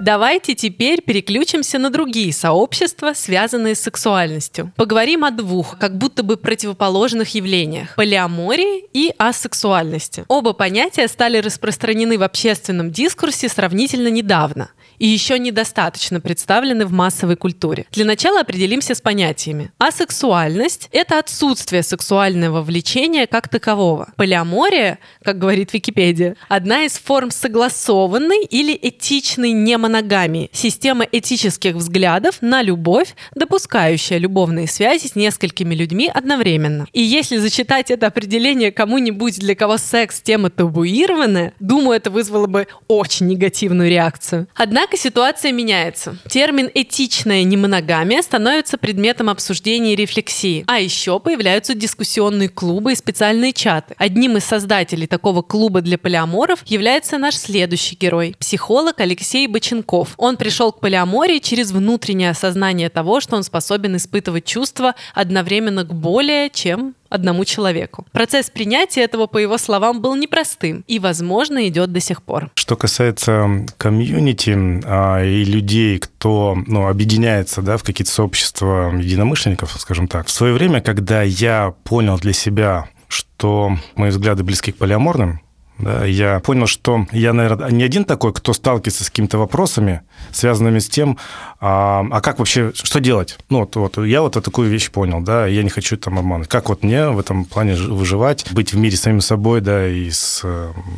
Давайте 0.00 0.54
теперь 0.54 1.02
переключимся 1.02 1.78
на 1.78 1.90
другие 1.90 2.32
сообщества, 2.32 3.14
связанные 3.14 3.74
с 3.74 3.80
сексуальностью. 3.80 4.72
Поговорим 4.76 5.24
о 5.24 5.32
двух, 5.32 5.76
как 5.76 5.98
будто 5.98 6.22
бы 6.22 6.36
противоположных 6.36 7.34
явлениях– 7.34 7.94
полиамории 7.96 8.84
и 8.92 9.12
асексуальности. 9.18 10.24
Оба 10.28 10.52
понятия 10.52 11.08
стали 11.08 11.38
распространены 11.38 12.16
в 12.16 12.22
общественном 12.22 12.92
дискурсе 12.92 13.48
сравнительно 13.48 14.08
недавно 14.08 14.70
и 14.98 15.06
еще 15.06 15.38
недостаточно 15.38 16.20
представлены 16.20 16.86
в 16.86 16.92
массовой 16.92 17.36
культуре. 17.36 17.86
Для 17.92 18.04
начала 18.04 18.40
определимся 18.40 18.94
с 18.94 19.00
понятиями. 19.00 19.70
Асексуальность– 19.78 20.88
это 20.92 21.18
отсутствие 21.18 21.82
сексуального 21.82 22.62
влечения 22.62 23.26
как 23.26 23.48
такового. 23.48 24.12
Полиамория, 24.16 24.98
как 25.22 25.38
говорит 25.38 25.72
Википедия, 25.72 26.36
одна 26.48 26.84
из 26.84 26.98
форм 26.98 27.30
согласованной 27.30 28.44
или 28.44 28.78
этичной 28.80 29.52
немоногамии, 29.52 30.50
система 30.52 31.04
этических 31.10 31.74
взглядов 31.74 32.38
на 32.40 32.62
любовь, 32.62 33.14
допускающая 33.34 34.18
любовные 34.18 34.66
связи 34.66 35.06
с 35.06 35.14
несколькими 35.14 35.74
людьми 35.74 36.10
одновременно. 36.12 36.86
И 36.92 37.02
если 37.02 37.36
зачитать 37.36 37.90
это 37.90 38.06
определение 38.06 38.72
кому-нибудь, 38.72 39.38
для 39.38 39.54
кого 39.54 39.78
секс 39.78 40.20
тема 40.20 40.50
табуированная, 40.50 41.52
думаю, 41.60 41.96
это 41.96 42.10
вызвало 42.10 42.46
бы 42.46 42.66
очень 42.88 43.26
негативную 43.26 43.90
реакцию. 43.90 44.48
Однако 44.54 44.87
Однако 44.88 45.02
ситуация 45.02 45.52
меняется. 45.52 46.16
Термин 46.30 46.70
«этичная 46.72 47.44
немоногамия» 47.44 48.22
становится 48.22 48.78
предметом 48.78 49.28
обсуждения 49.28 49.92
и 49.92 49.96
рефлексии. 49.96 50.64
А 50.66 50.80
еще 50.80 51.20
появляются 51.20 51.74
дискуссионные 51.74 52.48
клубы 52.48 52.92
и 52.92 52.94
специальные 52.94 53.52
чаты. 53.52 53.94
Одним 53.98 54.38
из 54.38 54.44
создателей 54.44 55.06
такого 55.06 55.42
клуба 55.42 55.82
для 55.82 55.98
полиаморов 55.98 56.60
является 56.64 57.18
наш 57.18 57.34
следующий 57.34 57.96
герой– 57.96 58.34
психолог 58.38 58.98
Алексей 59.00 59.46
Боченков. 59.46 60.14
Он 60.16 60.38
пришел 60.38 60.72
к 60.72 60.80
полиамории 60.80 61.40
через 61.40 61.70
внутреннее 61.70 62.30
осознание 62.30 62.88
того, 62.88 63.20
что 63.20 63.36
он 63.36 63.42
способен 63.42 63.94
испытывать 63.94 64.46
чувства 64.46 64.94
одновременно 65.12 65.84
к 65.84 65.92
более 65.92 66.48
чем 66.48 66.94
одному 67.08 67.44
человеку. 67.44 68.06
Процесс 68.12 68.50
принятия 68.50 69.02
этого, 69.02 69.26
по 69.26 69.38
его 69.38 69.58
словам, 69.58 70.00
был 70.00 70.14
непростым 70.16 70.84
и, 70.86 70.98
возможно, 70.98 71.68
идет 71.68 71.92
до 71.92 72.00
сих 72.00 72.22
пор. 72.22 72.50
Что 72.54 72.76
касается 72.76 73.66
комьюнити 73.76 74.82
а, 74.84 75.22
и 75.24 75.44
людей, 75.44 75.98
кто 75.98 76.56
ну, 76.66 76.88
объединяется 76.88 77.62
да, 77.62 77.76
в 77.76 77.82
какие-то 77.82 78.12
сообщества 78.12 78.92
единомышленников, 78.94 79.74
скажем 79.78 80.08
так, 80.08 80.26
в 80.26 80.30
свое 80.30 80.52
время, 80.52 80.80
когда 80.80 81.22
я 81.22 81.74
понял 81.84 82.18
для 82.18 82.32
себя 82.32 82.88
что 83.08 83.76
мои 83.96 84.10
взгляды 84.10 84.44
близки 84.44 84.70
к 84.70 84.76
полиаморным, 84.76 85.40
да, 85.78 86.04
я 86.04 86.40
понял, 86.40 86.66
что 86.66 87.06
я, 87.12 87.32
наверное, 87.32 87.70
не 87.70 87.84
один 87.84 88.04
такой, 88.04 88.32
кто 88.32 88.52
сталкивается 88.52 89.04
с 89.04 89.10
какими-то 89.10 89.38
вопросами, 89.38 90.02
связанными 90.32 90.80
с 90.80 90.88
тем, 90.88 91.18
а, 91.60 92.04
а 92.10 92.20
как 92.20 92.38
вообще, 92.38 92.72
что 92.74 93.00
делать? 93.00 93.38
Ну, 93.48 93.60
вот, 93.60 93.76
вот 93.76 93.98
я 93.98 94.22
вот 94.22 94.32
такую 94.32 94.70
вещь 94.70 94.90
понял, 94.90 95.20
да, 95.20 95.46
я 95.46 95.62
не 95.62 95.70
хочу 95.70 95.96
там 95.96 96.18
обманывать. 96.18 96.48
Как 96.48 96.68
вот 96.68 96.82
мне 96.82 97.08
в 97.08 97.18
этом 97.18 97.44
плане 97.44 97.74
выживать, 97.74 98.46
быть 98.52 98.72
в 98.72 98.76
мире 98.76 98.96
с 98.96 99.02
самим 99.02 99.20
собой, 99.20 99.60
да, 99.60 99.86
и 99.86 100.10
с, 100.10 100.44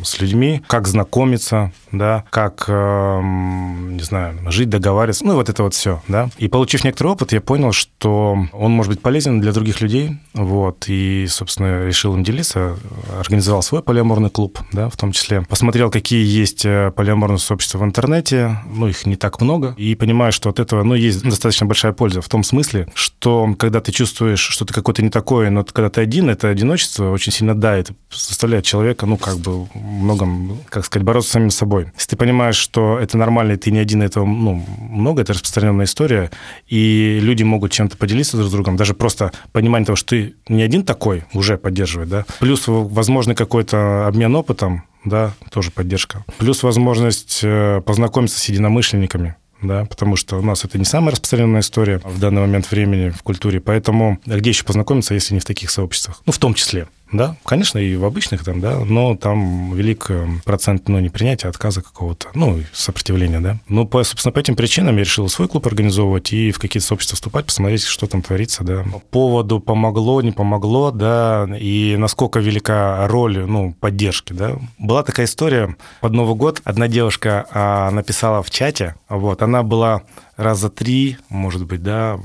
с 0.03 0.21
людьми, 0.21 0.63
как 0.67 0.89
знакомиться, 0.89 1.73
да, 1.93 2.25
как, 2.31 2.65
э, 2.69 3.21
не 3.23 4.03
знаю, 4.03 4.39
жить, 4.51 4.69
договариваться, 4.69 5.25
ну, 5.27 5.35
вот 5.35 5.49
это 5.49 5.63
вот 5.63 5.75
все, 5.75 6.03
да. 6.09 6.29
И 6.39 6.49
получив 6.49 6.85
некоторый 6.85 7.09
опыт, 7.09 7.33
я 7.33 7.41
понял, 7.41 7.73
что 7.73 8.37
он 8.53 8.73
может 8.73 8.93
быть 8.93 9.03
полезен 9.03 9.41
для 9.41 9.53
других 9.53 9.81
людей, 9.81 10.19
вот, 10.35 10.85
и, 10.89 11.27
собственно, 11.29 11.87
решил 11.87 12.15
им 12.15 12.23
делиться, 12.23 12.77
организовал 13.19 13.63
свой 13.63 13.83
полиаморный 13.83 14.31
клуб, 14.31 14.59
да, 14.73 14.89
в 14.89 14.97
том 14.97 15.13
числе. 15.13 15.43
Посмотрел, 15.43 15.91
какие 15.91 16.25
есть 16.25 16.65
э, 16.65 16.93
полиаморные 16.95 17.39
сообщества 17.39 17.79
в 17.79 17.85
интернете, 17.85 18.59
ну, 18.67 18.89
их 18.89 19.07
не 19.07 19.17
так 19.17 19.41
много, 19.41 19.75
и 19.77 19.95
понимаю, 19.95 20.33
что 20.33 20.51
от 20.51 20.61
этого, 20.61 20.83
ну, 20.83 20.95
есть 20.95 21.23
достаточно 21.23 21.67
большая 21.67 21.93
польза 21.93 22.21
в 22.21 22.29
том 22.29 22.43
смысле, 22.43 22.89
что 22.95 23.55
когда 23.59 23.81
ты 23.81 23.93
чувствуешь, 23.93 24.41
что 24.41 24.65
ты 24.65 24.73
какой-то 24.73 25.03
не 25.03 25.11
такой, 25.11 25.51
но 25.51 25.65
когда 25.65 25.91
ты 25.91 26.01
один, 26.01 26.31
это 26.31 26.49
одиночество 26.49 27.11
очень 27.11 27.33
сильно 27.33 27.55
дает, 27.55 27.91
заставляет 28.11 28.65
человека, 28.65 29.07
ну, 29.07 29.17
как 29.17 29.39
бы, 29.39 29.67
многом, 29.75 30.59
как 30.69 30.85
сказать, 30.85 31.05
бороться 31.05 31.31
с 31.31 31.33
самим 31.33 31.51
собой. 31.51 31.89
Если 31.95 32.11
ты 32.11 32.17
понимаешь, 32.17 32.57
что 32.57 32.99
это 32.99 33.19
нормально, 33.19 33.53
и 33.53 33.57
ты 33.57 33.71
не 33.71 33.79
один, 33.79 34.03
этого, 34.03 34.25
ну, 34.25 34.65
много, 34.79 35.23
это 35.23 35.33
распространенная 35.33 35.87
история, 35.87 36.31
и 36.69 37.19
люди 37.21 37.43
могут 37.43 37.73
чем-то 37.73 37.97
поделиться 37.97 38.37
друг 38.37 38.49
с 38.49 38.53
другом, 38.53 38.77
даже 38.77 38.95
просто 38.95 39.33
понимание 39.53 39.87
того, 39.87 39.97
что 39.97 40.11
ты 40.11 40.35
не 40.49 40.63
один 40.63 40.85
такой, 40.85 41.25
уже 41.35 41.59
поддерживает, 41.59 42.09
да, 42.09 42.27
плюс 42.39 42.65
возможный 42.67 43.35
какой-то 43.35 44.07
обмен 44.07 44.35
опытом, 44.35 44.60
опытом, 44.61 44.85
да, 45.05 45.33
тоже 45.51 45.71
поддержка. 45.71 46.25
Плюс 46.39 46.63
возможность 46.63 47.41
э, 47.43 47.81
познакомиться 47.85 48.39
с 48.39 48.45
единомышленниками, 48.47 49.37
да, 49.63 49.85
потому 49.87 50.17
что 50.17 50.39
у 50.39 50.43
нас 50.43 50.65
это 50.65 50.79
не 50.79 50.85
самая 50.85 51.13
распространенная 51.13 51.61
история 51.61 52.01
в 52.05 52.19
данный 52.19 52.43
момент 52.43 52.71
времени 52.71 53.11
в 53.11 53.23
культуре, 53.23 53.61
поэтому 53.61 54.19
где 54.27 54.51
еще 54.51 54.65
познакомиться, 54.65 55.15
если 55.15 55.35
не 55.35 55.41
в 55.41 55.45
таких 55.45 55.71
сообществах? 55.71 56.23
Ну, 56.27 56.33
в 56.33 56.39
том 56.39 56.55
числе. 56.55 56.89
Да, 57.13 57.37
конечно, 57.45 57.79
и 57.79 57.97
в 57.97 58.05
обычных 58.05 58.45
там, 58.45 58.61
да, 58.61 58.79
но 58.79 59.17
там 59.17 59.75
велик 59.75 60.07
э, 60.11 60.29
процент, 60.45 60.89
ну, 60.89 61.01
непринятия, 61.01 61.49
отказа 61.49 61.83
какого-то, 61.83 62.29
ну, 62.35 62.63
сопротивления, 62.73 63.41
да. 63.41 63.59
Ну, 63.69 63.87
по, 63.87 64.03
собственно, 64.05 64.33
по 64.33 64.39
этим 64.39 64.55
причинам 64.55 64.97
я 64.97 65.03
решил 65.03 65.29
свой 65.29 65.49
клуб 65.49 65.67
организовывать 65.67 66.33
и 66.33 66.53
в 66.53 66.59
какие-то 66.59 66.87
сообщества 66.87 67.17
вступать, 67.17 67.47
посмотреть, 67.47 67.85
что 67.85 68.07
там 68.07 68.23
творится, 68.23 68.63
да. 68.63 68.85
По 68.85 69.01
поводу 69.01 69.59
помогло, 69.59 70.23
не 70.23 70.31
помогло, 70.31 70.93
да, 70.93 71.49
и 71.59 71.97
насколько 71.99 72.39
велика 72.39 73.07
роль, 73.09 73.39
ну, 73.45 73.75
поддержки, 73.81 74.33
да. 74.33 74.57
Была 74.79 75.03
такая 75.03 75.27
история, 75.27 75.77
под 76.01 76.13
Новый 76.13 76.37
год 76.37 76.63
одна 76.65 76.87
девушка 76.87 77.47
а, 77.51 77.91
написала 77.91 78.43
в 78.43 78.51
чате, 78.51 78.95
вот, 79.09 79.43
она 79.43 79.65
была 79.65 80.03
раза 80.37 80.71
три, 80.71 81.17
может 81.29 81.67
быть, 81.67 81.83
да, 81.83 82.19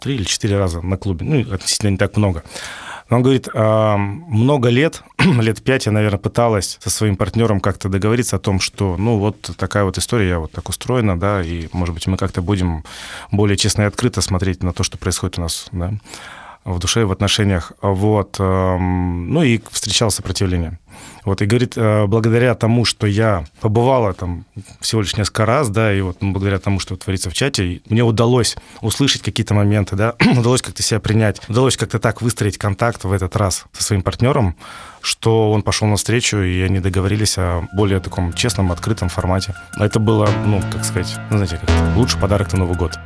три 0.00 0.14
или 0.16 0.24
четыре 0.24 0.58
раза 0.58 0.80
на 0.80 0.96
клубе, 0.96 1.26
ну, 1.26 1.54
относительно 1.54 1.90
не 1.90 1.98
так 1.98 2.16
много. 2.16 2.42
Он 3.10 3.22
говорит, 3.22 3.48
«А, 3.54 3.96
много 3.96 4.68
лет, 4.70 5.02
лет 5.18 5.62
пять 5.62 5.86
я, 5.86 5.92
наверное, 5.92 6.18
пыталась 6.18 6.78
со 6.82 6.90
своим 6.90 7.16
партнером 7.16 7.60
как-то 7.60 7.88
договориться 7.88 8.36
о 8.36 8.38
том, 8.38 8.60
что, 8.60 8.96
ну, 8.96 9.18
вот 9.18 9.50
такая 9.56 9.84
вот 9.84 9.98
история, 9.98 10.28
я 10.28 10.38
вот 10.38 10.52
так 10.52 10.68
устроена, 10.68 11.18
да, 11.18 11.42
и, 11.42 11.68
может 11.72 11.94
быть, 11.94 12.06
мы 12.06 12.16
как-то 12.16 12.42
будем 12.42 12.84
более 13.30 13.56
честно 13.56 13.82
и 13.82 13.86
открыто 13.86 14.20
смотреть 14.20 14.62
на 14.62 14.72
то, 14.72 14.82
что 14.82 14.98
происходит 14.98 15.38
у 15.38 15.42
нас, 15.42 15.66
да, 15.72 15.92
в 16.64 16.78
душе 16.78 17.04
в 17.04 17.12
отношениях. 17.12 17.72
Вот. 17.82 18.38
Ну 18.38 19.42
и 19.42 19.60
встречал 19.70 20.10
сопротивление. 20.10 20.78
Вот, 21.24 21.40
и 21.40 21.46
говорит, 21.46 21.74
э, 21.76 22.06
благодаря 22.06 22.54
тому, 22.54 22.84
что 22.84 23.06
я 23.06 23.44
побывала 23.60 24.12
там 24.12 24.44
всего 24.80 25.00
лишь 25.00 25.16
несколько 25.16 25.46
раз, 25.46 25.70
да, 25.70 25.92
и 25.92 26.00
вот 26.00 26.18
благодаря 26.20 26.58
тому, 26.58 26.78
что 26.78 26.96
творится 26.96 27.30
в 27.30 27.34
чате, 27.34 27.80
мне 27.88 28.02
удалось 28.02 28.56
услышать 28.82 29.22
какие-то 29.22 29.54
моменты, 29.54 29.96
да, 29.96 30.14
удалось 30.38 30.60
как-то 30.60 30.82
себя 30.82 31.00
принять, 31.00 31.40
удалось 31.48 31.76
как-то 31.76 31.98
так 31.98 32.20
выстроить 32.20 32.58
контакт 32.58 33.04
в 33.04 33.12
этот 33.12 33.36
раз 33.36 33.64
со 33.72 33.82
своим 33.82 34.02
партнером, 34.02 34.56
что 35.00 35.50
он 35.52 35.62
пошел 35.62 35.88
навстречу, 35.88 36.38
и 36.38 36.60
они 36.60 36.80
договорились 36.80 37.38
о 37.38 37.66
более 37.74 38.00
таком 38.00 38.32
честном, 38.34 38.70
открытом 38.70 39.08
формате. 39.08 39.54
Это 39.78 39.98
было, 39.98 40.28
ну, 40.44 40.62
как 40.72 40.84
сказать, 40.84 41.16
ну, 41.30 41.38
знаете, 41.38 41.58
как 41.58 41.96
лучший 41.96 42.20
подарок 42.20 42.52
на 42.52 42.60
Новый 42.60 42.76
год. 42.76 42.98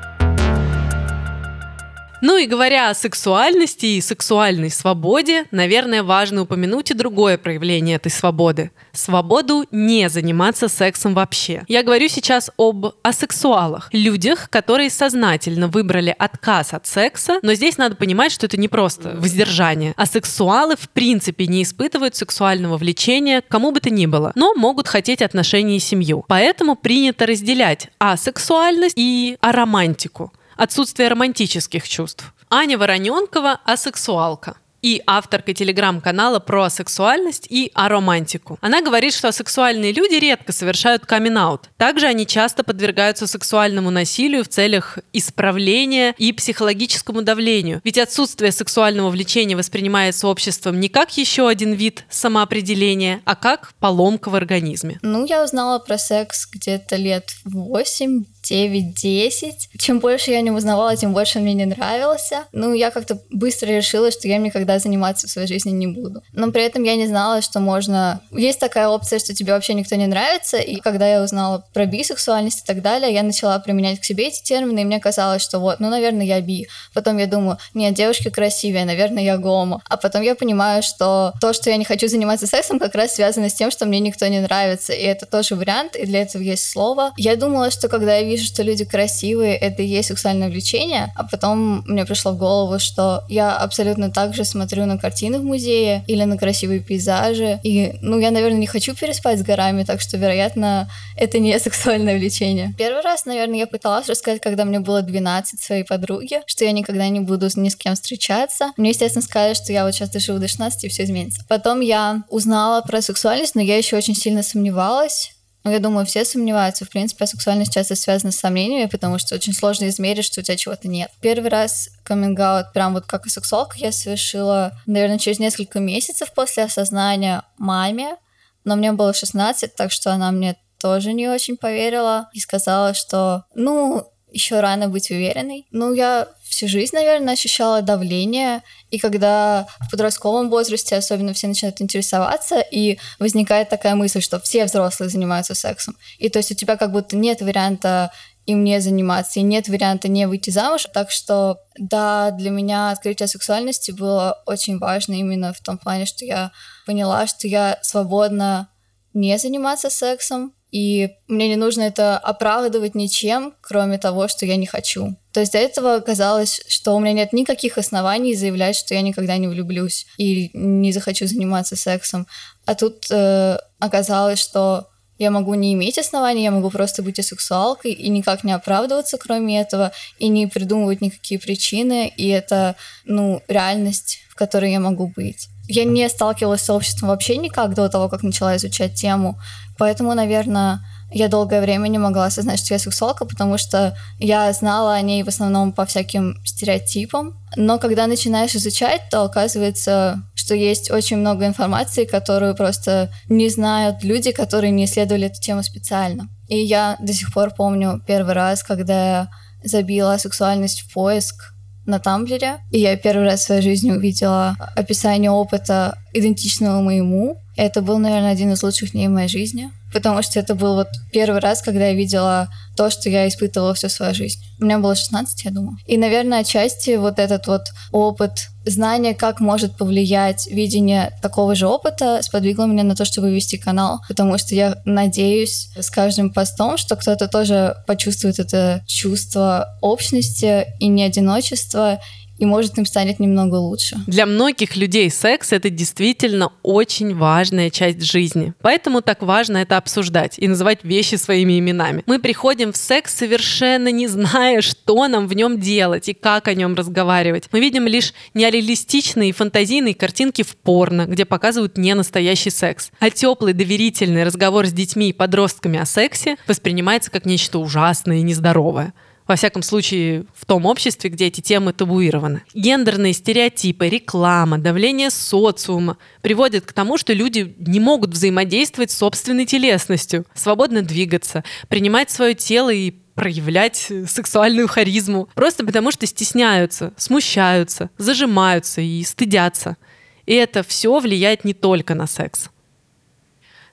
Ну 2.21 2.37
и 2.37 2.47
говоря 2.47 2.91
о 2.91 2.95
сексуальности 2.95 3.87
и 3.87 4.01
сексуальной 4.01 4.71
свободе, 4.71 5.45
наверное, 5.53 6.03
важно 6.03 6.43
упомянуть 6.43 6.91
и 6.91 6.95
другое 6.95 7.39
проявление 7.39 7.97
этой 7.97 8.11
свободы. 8.11 8.73
Свободу 8.93 9.67
не 9.71 10.09
заниматься 10.09 10.69
сексом 10.69 11.15
вообще. 11.15 11.63
Я 11.69 11.85
говорю 11.85 12.09
сейчас 12.09 12.51
об 12.57 12.87
асексуалах. 13.03 13.89
Людях, 13.93 14.51
которые 14.51 14.91
сознательно 14.91 15.69
выбрали 15.69 16.15
отказ 16.19 16.75
от 16.75 16.89
секса, 16.89 17.39
но 17.43 17.55
здесь 17.55 17.79
надо 17.79 17.95
понимать, 17.95 18.33
что 18.33 18.47
это 18.47 18.57
не 18.57 18.67
просто 18.67 19.11
воздержание. 19.17 19.95
Асексуалы 19.97 20.75
в 20.75 20.89
принципе 20.89 21.47
не 21.47 21.63
испытывают 21.63 22.17
сексуального 22.17 22.79
влечения 22.79 23.43
к 23.43 23.49
кому 23.49 23.71
бы 23.71 23.79
то 23.79 23.91
ни 23.91 24.07
было, 24.07 24.33
но 24.35 24.55
могут 24.55 24.89
хотеть 24.89 25.23
отношений 25.23 25.77
и 25.77 25.81
семью. 25.81 26.25
Поэтому 26.27 26.75
принято 26.75 27.27
разделять 27.27 27.89
асексуальность 27.99 28.95
и 28.97 29.37
аромантику 29.41 30.33
отсутствие 30.59 31.09
романтических 31.09 31.89
чувств. 31.89 32.35
Аня 32.51 32.77
Вороненкова– 32.77 33.61
асексуалка 33.65 34.57
и 34.83 35.03
авторка 35.07 35.55
телеграм-канала 35.55 36.39
про 36.39 36.71
сексуальность 36.71 37.47
и 37.51 37.71
аромантику. 37.75 38.59
Она 38.61 38.81
говорит, 38.81 39.13
что 39.15 39.33
сексуальные 39.33 39.93
люди 39.93 40.15
редко 40.15 40.53
совершают 40.53 41.05
камин-аут. 41.05 41.69
Также 41.77 42.07
они 42.07 42.27
часто 42.27 42.63
подвергаются 42.63 43.27
сексуальному 43.27 43.91
насилию 43.91 44.45
в 44.45 44.49
целях 44.49 44.99
исправления 45.13 46.15
и 46.19 46.33
психологическому 46.33 47.23
давлению. 47.23 47.81
Ведь 47.85 47.99
отсутствие 47.99 48.53
сексуального 48.53 49.11
влечения 49.11 49.57
воспринимается 49.57 50.29
обществом 50.29 50.81
не 50.81 50.89
как 50.89 51.17
еще 51.17 51.49
один 51.49 51.73
вид 51.73 52.05
самоопределения, 52.09 53.21
а 53.25 53.35
как 53.35 53.73
поломка 53.81 54.29
в 54.29 54.35
организме. 54.35 54.99
Ну, 55.03 55.27
я 55.27 55.43
узнала 55.43 55.79
про 55.79 55.99
секс 55.99 56.47
где-то 56.51 56.97
лет 56.97 57.33
8 57.45 58.25
9-10. 58.45 59.53
Чем 59.79 60.01
больше 60.01 60.31
я 60.31 60.41
не 60.41 60.51
узнавала, 60.51 60.97
тем 60.97 61.13
больше 61.13 61.39
он 61.39 61.45
мне 61.45 61.55
не 61.55 61.67
нравился. 61.67 62.45
Ну, 62.53 62.73
я 62.73 62.91
как-то 62.91 63.21
быстро 63.31 63.69
решила, 63.69 64.11
что 64.11 64.29
я 64.29 64.37
им 64.37 64.43
никогда 64.43 64.79
заниматься 64.79 65.27
в 65.27 65.31
своей 65.31 65.49
жизни 65.49 65.71
не 65.71 65.87
буду. 65.87 66.23
Но 66.33 66.51
при 66.51 66.63
этом 66.63 66.83
я 66.83 66.97
не 66.97 67.07
знала, 67.07 67.43
что 67.43 67.61
можно... 67.61 68.21
Есть 68.31 68.61
такая 68.61 68.89
опция, 68.89 69.19
что 69.19 69.35
тебе 69.35 69.53
вообще 69.53 69.75
никто 69.75 69.97
не 69.97 70.07
нравится, 70.07 70.59
и 70.59 70.77
когда 70.77 71.09
я 71.09 71.23
узнала 71.23 71.65
про 71.73 71.87
бисексуальность 71.87 72.61
и 72.61 72.67
так 72.67 72.83
далее, 72.83 73.13
я 73.13 73.23
начала 73.23 73.59
применять 73.59 74.01
к 74.01 74.05
себе 74.05 74.29
эти 74.29 74.43
термины, 74.43 74.81
и 74.81 74.85
мне 74.85 75.01
казалось, 75.01 75.43
что 75.43 75.59
вот, 75.59 75.81
ну, 75.81 75.91
наверное, 75.91 76.27
я 76.27 76.41
би. 76.41 76.69
Потом 76.95 77.19
я 77.19 77.27
думаю, 77.27 77.59
нет, 77.75 77.95
девушки 77.95 78.31
красивее, 78.31 78.85
наверное, 78.85 79.23
я 79.23 79.37
гомо. 79.39 79.81
А 79.89 79.97
потом 79.97 80.23
я 80.23 80.35
понимаю, 80.35 80.83
что 80.83 81.33
то, 81.41 81.53
что 81.53 81.71
я 81.71 81.77
не 81.77 81.85
хочу 81.85 82.09
заниматься 82.09 82.47
сексом, 82.47 82.79
как 82.79 82.95
раз 82.95 83.15
связано 83.15 83.49
с 83.49 83.55
тем, 83.55 83.71
что 83.71 83.87
мне 83.87 84.01
никто 84.01 84.27
не 84.27 84.41
нравится, 84.41 84.93
и 84.93 85.03
это 85.03 85.27
тоже 85.27 85.55
вариант, 85.55 85.97
и 85.97 86.07
для 86.07 86.23
этого 86.23 86.43
есть 86.43 86.69
слово. 86.71 87.13
Я 87.17 87.37
думала, 87.37 87.71
что 87.71 87.89
когда 87.89 88.17
я 88.17 88.28
вижу 88.29 88.45
что 88.45 88.63
люди 88.63 88.85
красивые, 88.85 89.57
это 89.57 89.83
и 89.83 89.87
есть 89.87 90.09
сексуальное 90.09 90.49
влечение, 90.49 91.13
а 91.17 91.25
потом 91.25 91.83
мне 91.87 92.05
пришло 92.05 92.33
в 92.33 92.39
голову, 92.39 92.79
что 92.79 93.25
я 93.29 93.57
абсолютно 93.57 94.11
так 94.11 94.35
же 94.35 94.45
смотрю 94.45 94.87
на 94.87 94.99
картины 94.99 95.39
в 95.39 95.45
музее 95.45 96.05
или 96.07 96.25
на 96.25 96.39
красивые 96.39 96.81
пейзажи, 96.81 97.61
и, 97.63 97.95
ну, 98.01 98.19
я, 98.19 98.31
наверное, 98.31 98.59
не 98.59 98.67
хочу 98.67 98.95
переспать 98.95 99.39
с 99.39 99.43
горами, 99.43 99.85
так 99.85 100.01
что, 100.01 100.17
вероятно, 100.17 100.89
это 101.17 101.39
не 101.39 101.59
сексуальное 101.69 102.19
влечение. 102.19 102.75
Первый 102.79 103.03
раз, 103.03 103.27
наверное, 103.27 103.59
я 103.59 103.67
пыталась 103.67 104.09
рассказать, 104.09 104.41
когда 104.41 104.65
мне 104.65 104.81
было 104.81 105.03
12 105.03 105.61
своей 105.61 105.85
подруге, 105.85 106.43
что 106.47 106.65
я 106.65 106.73
никогда 106.73 107.09
не 107.09 107.21
буду 107.21 107.49
ни 107.57 107.69
с 107.69 107.77
кем 107.77 107.95
встречаться. 107.95 108.73
Мне, 108.77 108.91
естественно, 108.91 109.23
сказали, 109.23 109.55
что 109.55 109.73
я 109.73 109.85
вот 109.85 109.95
сейчас 109.95 110.11
доживу 110.11 110.39
до 110.39 110.49
16 110.49 110.85
и 110.85 110.89
все 110.89 111.05
изменится. 111.05 111.45
Потом 111.49 111.81
я 111.81 112.23
узнала 112.29 112.81
про 112.83 113.03
сексуальность, 113.03 113.55
но 113.55 113.63
я 113.63 113.77
еще 113.77 113.97
очень 113.97 114.15
сильно 114.15 114.43
сомневалась, 114.43 115.33
ну, 115.69 115.75
я 115.75 115.81
думаю, 115.81 116.07
все 116.07 116.25
сомневаются. 116.25 116.87
В 116.87 116.89
принципе, 116.89 117.27
сексуальность 117.27 117.75
часто 117.75 117.95
связана 117.95 118.33
с 118.33 118.39
сомнениями, 118.39 118.89
потому 118.89 119.19
что 119.19 119.35
очень 119.35 119.53
сложно 119.53 119.87
измерить, 119.89 120.25
что 120.25 120.41
у 120.41 120.43
тебя 120.43 120.57
чего-то 120.57 120.89
нет. 120.89 121.11
Первый 121.21 121.51
раз 121.51 121.91
каминг 122.05 122.73
прям 122.73 122.95
вот 122.95 123.05
как 123.05 123.27
сексуалка, 123.27 123.77
я 123.77 123.93
совершила, 123.93 124.73
наверное, 124.87 125.19
через 125.19 125.39
несколько 125.39 125.79
месяцев 125.79 126.33
после 126.33 126.65
осознания 126.65 127.43
маме, 127.59 128.17
но 128.65 128.77
мне 128.77 128.93
было 128.93 129.13
16, 129.13 129.75
так 129.77 129.93
что 129.93 130.11
она 130.11 130.31
мне 130.31 130.57
тоже 130.81 131.13
не 131.13 131.29
очень 131.29 131.59
поверила 131.59 132.31
и 132.33 132.41
сказала, 132.41 132.95
что, 132.95 133.45
ну, 133.55 134.11
еще 134.33 134.61
рано 134.61 134.89
быть 134.89 135.11
уверенной. 135.11 135.67
Ну, 135.71 135.93
я 135.93 136.29
всю 136.49 136.69
жизнь, 136.69 136.95
наверное, 136.95 137.35
ощущала 137.35 137.83
давление, 137.83 138.63
и 138.91 138.99
когда 138.99 139.67
в 139.81 139.91
подростковом 139.91 140.51
возрасте 140.51 140.97
особенно 140.97 141.33
все 141.33 141.47
начинают 141.49 141.81
интересоваться, 141.81 142.61
и 142.61 142.99
возникает 143.19 143.69
такая 143.69 143.95
мысль, 143.95 144.21
что 144.21 144.41
все 144.41 144.65
взрослые 144.65 145.11
занимаются 145.11 145.55
сексом, 145.55 145.97
и 146.19 146.29
то 146.29 146.39
есть 146.39 146.51
у 146.53 146.55
тебя 146.55 146.77
как 146.77 146.93
будто 146.93 147.17
нет 147.17 147.41
варианта 147.41 148.11
им 148.49 148.65
не 148.65 148.81
заниматься, 148.81 149.41
и 149.41 149.43
нет 149.43 149.69
варианта 149.69 150.09
не 150.09 150.27
выйти 150.27 150.49
замуж. 150.49 150.87
Так 150.95 151.11
что, 151.11 151.59
да, 151.79 152.31
для 152.31 152.49
меня 152.51 152.91
открытие 152.91 153.27
сексуальности 153.27 153.91
было 153.91 154.43
очень 154.47 154.79
важно 154.79 155.13
именно 155.13 155.53
в 155.53 155.61
том 155.61 155.77
плане, 155.77 156.07
что 156.07 156.25
я 156.25 156.51
поняла, 156.87 157.27
что 157.27 157.47
я 157.47 157.79
свободна 157.83 158.71
не 159.13 159.37
заниматься 159.37 159.91
сексом, 159.91 160.55
и 160.71 161.11
мне 161.29 161.49
не 161.49 161.57
нужно 161.57 161.83
это 161.83 162.17
оправдывать 162.17 162.95
ничем, 162.95 163.55
кроме 163.61 163.99
того, 163.99 164.29
что 164.29 164.47
я 164.47 164.57
не 164.57 164.67
хочу. 164.67 165.17
То 165.39 165.43
есть 165.43 165.53
до 165.53 165.59
этого 165.59 166.01
казалось, 166.01 166.61
что 166.67 166.97
у 166.97 166.99
меня 166.99 167.13
нет 167.13 167.33
никаких 167.33 167.79
оснований 167.79 168.35
заявлять, 168.35 168.75
что 168.75 168.95
я 168.95 169.03
никогда 169.03 169.37
не 169.37 169.47
влюблюсь 169.47 170.05
и 170.17 170.51
не 170.53 170.91
захочу 170.91 171.29
заниматься 171.29 171.77
сексом. 171.77 172.27
А 172.67 172.75
тут 172.75 173.07
э, 173.09 173.57
оказалось, 173.79 174.41
что 174.41 174.89
я 175.17 175.31
могу 175.31 175.55
не 175.55 175.75
иметь 175.75 175.97
оснований, 175.97 176.43
я 176.43 176.51
могу 176.51 176.71
просто 176.71 177.05
быть 177.05 177.21
асексуалкой 177.21 177.93
и 177.93 178.09
никак 178.09 178.43
не 178.43 178.51
оправдываться, 178.51 179.17
кроме 179.17 179.61
этого, 179.61 179.93
и 180.19 180.27
не 180.27 180.49
придумывать 180.49 181.03
никакие 181.03 181.39
причины, 181.39 182.13
и 182.17 182.27
это, 182.27 182.75
ну, 183.05 183.41
реальность, 183.47 184.19
в 184.31 184.35
которой 184.35 184.73
я 184.73 184.81
могу 184.81 185.13
быть. 185.15 185.47
Я 185.69 185.85
не 185.85 186.09
сталкивалась 186.09 186.63
с 186.63 186.71
обществом 186.71 187.11
вообще 187.11 187.37
никак 187.37 187.75
до 187.75 187.89
того, 187.89 188.09
как 188.09 188.25
начала 188.25 188.57
изучать 188.57 188.95
тему, 188.95 189.39
поэтому, 189.79 190.15
наверное, 190.15 190.81
я 191.11 191.29
долгое 191.29 191.61
время 191.61 191.89
не 191.89 191.99
могла 191.99 192.27
осознать, 192.27 192.59
что 192.59 192.75
я 192.75 192.79
сексуалка, 192.79 193.25
потому 193.25 193.59
что 193.59 193.97
я 194.19 194.53
знала 194.53 194.95
о 194.95 195.01
ней 195.01 195.23
в 195.23 195.29
основном 195.29 195.73
по 195.73 195.87
всяким 195.87 196.37
стереотипам. 196.45 197.35
Но 197.57 197.79
когда 197.79 198.07
начинаешь 198.07 198.55
изучать, 198.55 199.03
то 199.11 199.23
оказывается, 199.23 200.23
что 200.35 200.55
есть 200.55 200.91
очень 200.91 201.17
много 201.17 201.47
информации, 201.47 202.05
которую 202.05 202.55
просто 202.55 203.11
не 203.29 203.49
знают 203.49 204.03
люди, 204.03 204.33
которые 204.33 204.71
не 204.71 204.85
исследовали 204.85 205.27
эту 205.27 205.41
тему 205.41 205.63
специально. 205.63 206.29
И 206.49 206.59
я 206.59 206.97
до 207.01 207.13
сих 207.13 207.33
пор 207.33 207.51
помню 207.51 208.03
первый 208.07 208.35
раз, 208.35 208.63
когда 208.63 209.09
я 209.09 209.29
забила 209.65 210.17
сексуальность 210.19 210.81
в 210.81 210.93
поиск 210.93 211.53
на 211.89 211.99
Тамблере, 211.99 212.59
и 212.71 212.79
я 212.81 212.97
первый 212.97 213.25
раз 213.25 213.41
в 213.41 213.45
своей 213.45 213.63
жизни 213.63 213.91
увидела 213.91 214.57
описание 214.77 215.31
опыта, 215.31 215.97
идентичного 216.13 216.81
моему. 216.81 217.41
Это 217.59 217.83
был, 217.83 217.99
наверное, 217.99 218.31
один 218.31 218.53
из 218.53 218.63
лучших 218.63 218.93
дней 218.93 219.09
в 219.09 219.11
моей 219.11 219.29
жизни 219.29 219.69
потому 219.93 220.23
что 220.23 220.39
это 220.39 220.55
был 220.55 220.75
вот 220.75 220.89
первый 221.13 221.41
раз, 221.41 221.63
когда 221.63 221.89
я 221.89 221.95
видела 221.95 222.49
то, 222.77 222.91
что 222.91 223.09
я 223.09 223.27
испытывала 223.27 223.75
всю 223.75 223.89
свою 223.89 224.15
жизнь. 224.15 224.41
У 224.61 224.65
меня 224.65 224.79
было 224.79 224.95
16, 224.95 225.45
я 225.45 225.51
думаю. 225.51 225.77
И, 225.87 225.97
наверное, 225.97 226.41
отчасти 226.41 226.97
вот 226.97 227.19
этот 227.19 227.47
вот 227.47 227.63
опыт, 227.91 228.49
знание, 228.65 229.15
как 229.15 229.41
может 229.41 229.77
повлиять 229.77 230.47
видение 230.51 231.13
такого 231.23 231.55
же 231.55 231.67
опыта, 231.67 232.21
сподвигло 232.23 232.67
меня 232.67 232.85
на 232.85 232.95
то, 232.95 233.05
чтобы 233.05 233.35
вести 233.35 233.57
канал, 233.57 234.01
потому 234.09 234.37
что 234.39 234.55
я 234.55 234.77
надеюсь 234.85 235.71
с 235.77 235.91
каждым 235.91 236.31
постом, 236.31 236.77
что 236.77 236.97
кто-то 236.97 237.29
тоже 237.29 237.77
почувствует 237.87 238.39
это 238.39 238.83
чувство 238.87 239.79
общности 239.81 240.67
и 240.79 240.89
не 240.89 241.03
одиночества, 241.05 242.01
и 242.39 242.47
может 242.47 242.79
им 242.79 242.87
станет 242.87 243.21
немного 243.21 243.57
лучше. 243.57 243.97
Для 244.07 244.27
многих 244.27 244.77
людей 244.77 245.11
секс— 245.11 245.53
это 245.53 245.71
действительно 245.71 246.53
очень 246.63 247.15
важная 247.15 247.71
часть 247.71 248.03
жизни. 248.03 248.55
Поэтому 248.63 249.03
так 249.03 249.23
важно 249.23 249.59
это 249.59 249.77
обсуждать 249.77 250.39
и 250.39 250.49
называть 250.49 250.85
вещи 250.85 251.17
своими 251.17 251.59
именами. 251.59 252.03
Мы 252.07 252.19
приходим 252.19 252.73
в 252.73 252.77
секс 252.77 253.15
совершенно 253.15 253.91
не 253.91 254.07
зная, 254.07 254.61
что 254.61 255.09
нам 255.09 255.27
в 255.27 255.35
нем 255.35 255.61
делать 255.61 256.09
и 256.09 256.15
как 256.15 256.49
о 256.49 256.55
нем 256.55 256.75
разговаривать. 256.75 257.49
Мы 257.53 257.61
видим 257.61 257.87
лишь 257.87 258.15
нереалистичные 258.35 259.31
и 259.31 259.33
фантазийные 259.33 259.95
картинки 259.95 260.43
в 260.43 260.57
порно, 260.57 261.07
где 261.07 261.25
показывают 261.25 261.77
не 261.77 261.95
настоящий 261.95 262.51
секс. 262.51 262.91
А 263.01 263.11
теплый 263.11 263.53
доверительный 263.53 264.25
разговор 264.25 264.67
с 264.67 264.73
детьми 264.73 265.11
и 265.11 265.13
подростками 265.13 265.79
о 265.79 265.87
сексе 265.87 266.37
воспринимается 266.47 267.11
как 267.11 267.25
нечто 267.25 267.59
ужасное 267.59 268.19
и 268.19 268.23
нездоровое 268.23 268.93
во 269.29 269.37
всяком 269.37 269.63
случае, 269.63 270.25
в 270.35 270.47
том 270.47 270.65
обществе, 270.65 271.11
где 271.11 271.27
эти 271.27 271.43
темы 271.43 271.75
табуированы. 271.75 272.43
Гендерные 272.55 273.13
стереотипы, 273.13 273.89
реклама, 273.89 274.59
давление 274.59 275.11
социума 275.11 275.99
приводят 276.23 276.65
к 276.65 276.73
тому, 276.73 276.97
что 276.97 277.13
люди 277.13 277.55
не 277.59 277.79
могут 277.79 278.11
взаимодействовать 278.11 278.91
с 278.91 278.97
собственной 278.97 279.45
телесностью, 279.45 280.25
свободно 280.35 280.81
двигаться, 280.81 281.45
принимать 281.69 282.11
свое 282.11 282.35
тело 282.35 282.71
и 282.71 282.95
проявлять 283.15 283.93
сексуальную 284.07 284.67
харизму. 284.67 285.29
Просто 285.35 285.65
потому 285.67 285.91
что 285.91 286.07
стесняются, 286.07 286.95
смущаются, 286.97 287.91
зажимаются 287.99 288.81
и 288.81 289.03
стыдятся. 289.05 289.77
И 290.25 290.35
это 290.35 290.63
все 290.63 290.99
влияет 291.01 291.45
не 291.45 291.53
только 291.53 291.95
на 291.95 292.07
секс. 292.07 292.49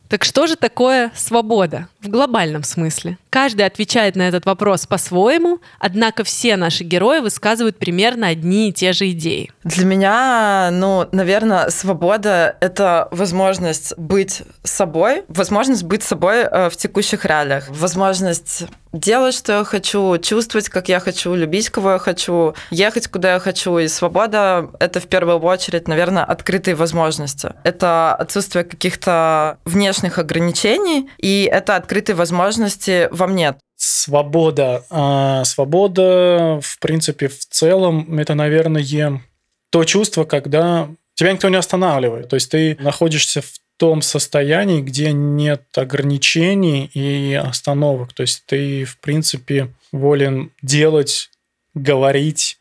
Так 0.08 0.24
что 0.24 0.48
же 0.48 0.56
такое 0.56 1.12
свобода 1.16 1.88
в 2.02 2.10
глобальном 2.10 2.64
смысле? 2.64 3.18
Каждый 3.30 3.66
отвечает 3.66 4.16
на 4.16 4.28
этот 4.28 4.46
вопрос 4.46 4.86
по-своему, 4.86 5.60
однако 5.80 6.24
все 6.24 6.56
наши 6.56 6.84
герои 6.84 7.20
высказывают 7.20 7.78
примерно 7.78 8.28
одни 8.28 8.70
и 8.70 8.74
те 8.74 8.94
же 8.94 9.10
идеи. 9.12 9.52
Для 9.64 9.86
меня, 9.86 10.70
ну, 10.72 11.08
наверное, 11.12 11.70
свобода— 11.70 12.56
это 12.62 13.08
возможность 13.12 13.98
быть 13.98 14.44
собой, 14.64 15.24
возможность 15.28 15.84
быть 15.84 16.04
собой 16.04 16.44
э, 16.44 16.70
в 16.70 16.78
текущих 16.78 17.26
реалиях, 17.26 17.68
возможность 17.70 18.66
делать, 18.94 19.36
что 19.36 19.58
я 19.58 19.64
хочу, 19.66 20.18
чувствовать, 20.20 20.70
как 20.70 20.88
я 20.88 21.02
хочу, 21.02 21.34
любить, 21.36 21.70
кого 21.70 21.94
я 21.94 22.00
хочу, 22.00 22.56
ехать, 22.70 23.10
куда 23.10 23.34
я 23.34 23.40
хочу. 23.40 23.78
И 23.80 23.90
свобода— 23.90 24.70
это 24.80 25.02
в 25.02 25.08
первую 25.08 25.40
очередь, 25.40 25.90
наверное, 25.90 26.24
открытые 26.24 26.76
возможности. 26.76 27.52
Это 27.64 28.16
отсутствие 28.16 28.64
каких-то 28.64 29.58
внешних 29.66 29.95
ограничений, 30.04 31.10
и 31.18 31.50
это 31.52 31.76
открытые 31.76 32.16
возможности 32.16 33.08
во 33.12 33.28
мне. 33.28 33.56
Свобода. 33.76 34.86
А 34.90 35.44
свобода, 35.44 36.60
в 36.62 36.80
принципе, 36.80 37.28
в 37.28 37.46
целом, 37.46 38.18
это, 38.18 38.34
наверное, 38.36 39.22
то 39.70 39.84
чувство, 39.84 40.24
когда 40.24 40.88
тебя 41.16 41.32
никто 41.34 41.50
не 41.50 41.58
останавливает. 41.58 42.30
То 42.30 42.36
есть 42.36 42.52
ты 42.52 42.78
находишься 42.80 43.42
в 43.42 43.52
том 43.78 44.02
состоянии, 44.02 44.82
где 44.82 45.12
нет 45.12 45.64
ограничений 45.76 46.90
и 46.94 47.34
остановок. 47.34 48.14
То 48.14 48.22
есть 48.22 48.46
ты, 48.46 48.86
в 48.86 48.98
принципе, 49.00 49.74
волен 49.92 50.52
делать, 50.62 51.30
говорить 51.74 52.58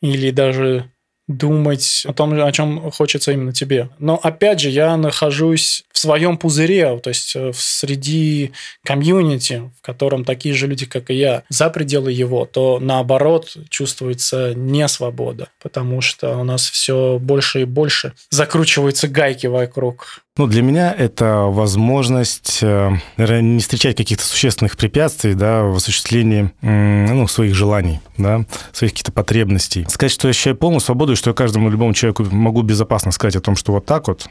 или 0.00 0.30
даже 0.30 0.90
думать 1.28 2.04
о 2.06 2.12
том, 2.14 2.32
о 2.42 2.52
чем 2.52 2.90
хочется 2.90 3.32
именно 3.32 3.52
тебе. 3.52 3.90
Но 3.98 4.18
опять 4.20 4.60
же, 4.60 4.70
я 4.70 4.96
нахожусь 4.96 5.84
в 5.92 5.98
своем 5.98 6.38
пузыре, 6.38 6.98
то 6.98 7.08
есть 7.08 7.36
э, 7.36 7.52
среди 7.54 8.52
комьюнити, 8.84 9.70
в 9.78 9.82
котором 9.82 10.24
такие 10.24 10.54
же 10.54 10.66
люди, 10.66 10.86
как 10.86 11.10
и 11.10 11.14
я, 11.14 11.44
за 11.50 11.68
пределы 11.70 12.12
его, 12.12 12.46
то 12.46 12.78
наоборот 12.80 13.56
чувствуется 13.68 14.54
не 14.54 14.88
свобода, 14.88 15.48
потому 15.62 16.00
что 16.00 16.36
у 16.38 16.44
нас 16.44 16.68
все 16.68 17.18
больше 17.20 17.62
и 17.62 17.64
больше 17.64 18.14
закручиваются 18.30 19.06
гайки 19.06 19.46
вокруг 19.46 20.24
ну, 20.38 20.46
для 20.46 20.62
меня 20.62 20.94
это 20.96 21.42
возможность, 21.48 22.60
э, 22.62 22.92
наверное, 23.16 23.42
не 23.42 23.60
встречать 23.60 23.96
каких-то 23.96 24.24
существенных 24.24 24.76
препятствий, 24.76 25.34
да, 25.34 25.64
в 25.64 25.76
осуществлении, 25.76 26.52
ну, 26.62 27.26
своих 27.26 27.54
желаний, 27.54 28.00
да, 28.16 28.44
своих 28.72 28.92
каких-то 28.92 29.12
потребностей. 29.12 29.84
Сказать, 29.88 30.12
что 30.12 30.28
я 30.28 30.30
ощущаю 30.30 30.56
полную 30.56 30.80
свободу, 30.80 31.12
и 31.12 31.16
что 31.16 31.30
я 31.30 31.34
каждому 31.34 31.68
любому 31.70 31.92
человеку 31.92 32.24
могу 32.30 32.62
безопасно 32.62 33.10
сказать 33.10 33.36
о 33.36 33.40
том, 33.40 33.56
что 33.56 33.72
вот 33.72 33.84
так 33.84 34.08
вот, 34.08 34.28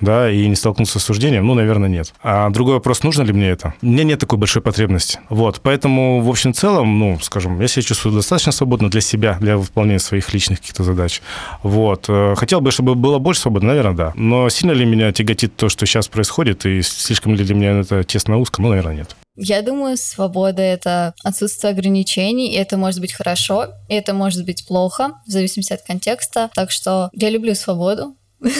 да, 0.00 0.30
и 0.30 0.46
не 0.46 0.54
столкнуться 0.54 0.98
с 0.98 1.02
осуждением, 1.02 1.46
ну, 1.46 1.54
наверное, 1.54 1.88
нет. 1.88 2.12
А 2.22 2.50
другой 2.50 2.74
вопрос, 2.74 3.02
нужно 3.02 3.22
ли 3.22 3.32
мне 3.32 3.50
это? 3.50 3.74
У 3.82 3.86
меня 3.86 4.04
нет 4.04 4.20
такой 4.20 4.38
большой 4.38 4.62
потребности. 4.62 5.20
Вот, 5.28 5.60
поэтому, 5.62 6.20
в 6.20 6.28
общем 6.28 6.54
целом, 6.54 6.98
ну, 6.98 7.18
скажем, 7.20 7.60
я 7.60 7.68
себя 7.68 7.82
чувствую 7.82 8.14
достаточно 8.14 8.52
свободно 8.52 8.90
для 8.90 9.00
себя, 9.00 9.36
для 9.40 9.56
выполнения 9.56 9.98
своих 9.98 10.32
личных 10.32 10.60
каких-то 10.60 10.84
задач. 10.84 11.22
Вот. 11.62 12.06
Э, 12.08 12.34
хотел 12.36 12.60
бы, 12.60 12.70
чтобы 12.70 12.94
было 12.94 13.18
больше 13.18 13.42
свободы, 13.42 13.66
наверное, 13.66 13.94
да. 13.94 14.12
Но 14.16 14.48
сильно 14.48 14.72
ли 14.72 14.84
меня 14.84 15.12
тяготит 15.12 15.56
то, 15.56 15.68
что 15.68 15.86
сейчас 15.86 16.08
происходит, 16.08 16.66
и 16.66 16.82
слишком 16.82 17.34
ли 17.34 17.44
для 17.44 17.54
меня 17.54 17.80
это 17.80 18.04
тесно 18.04 18.38
узко? 18.38 18.62
Ну, 18.62 18.68
наверное, 18.68 18.96
нет. 18.96 19.16
Я 19.36 19.62
думаю, 19.62 19.96
свобода— 19.96 20.60
это 20.62 21.14
отсутствие 21.24 21.70
ограничений, 21.70 22.52
и 22.52 22.56
это 22.56 22.76
может 22.76 23.00
быть 23.00 23.12
хорошо, 23.12 23.68
и 23.88 23.94
это 23.94 24.12
может 24.12 24.44
быть 24.44 24.66
плохо, 24.66 25.12
в 25.26 25.30
зависимости 25.30 25.72
от 25.72 25.82
контекста. 25.82 26.50
Так 26.54 26.70
что 26.70 27.10
я 27.14 27.30
люблю 27.30 27.54
свободу, 27.54 28.16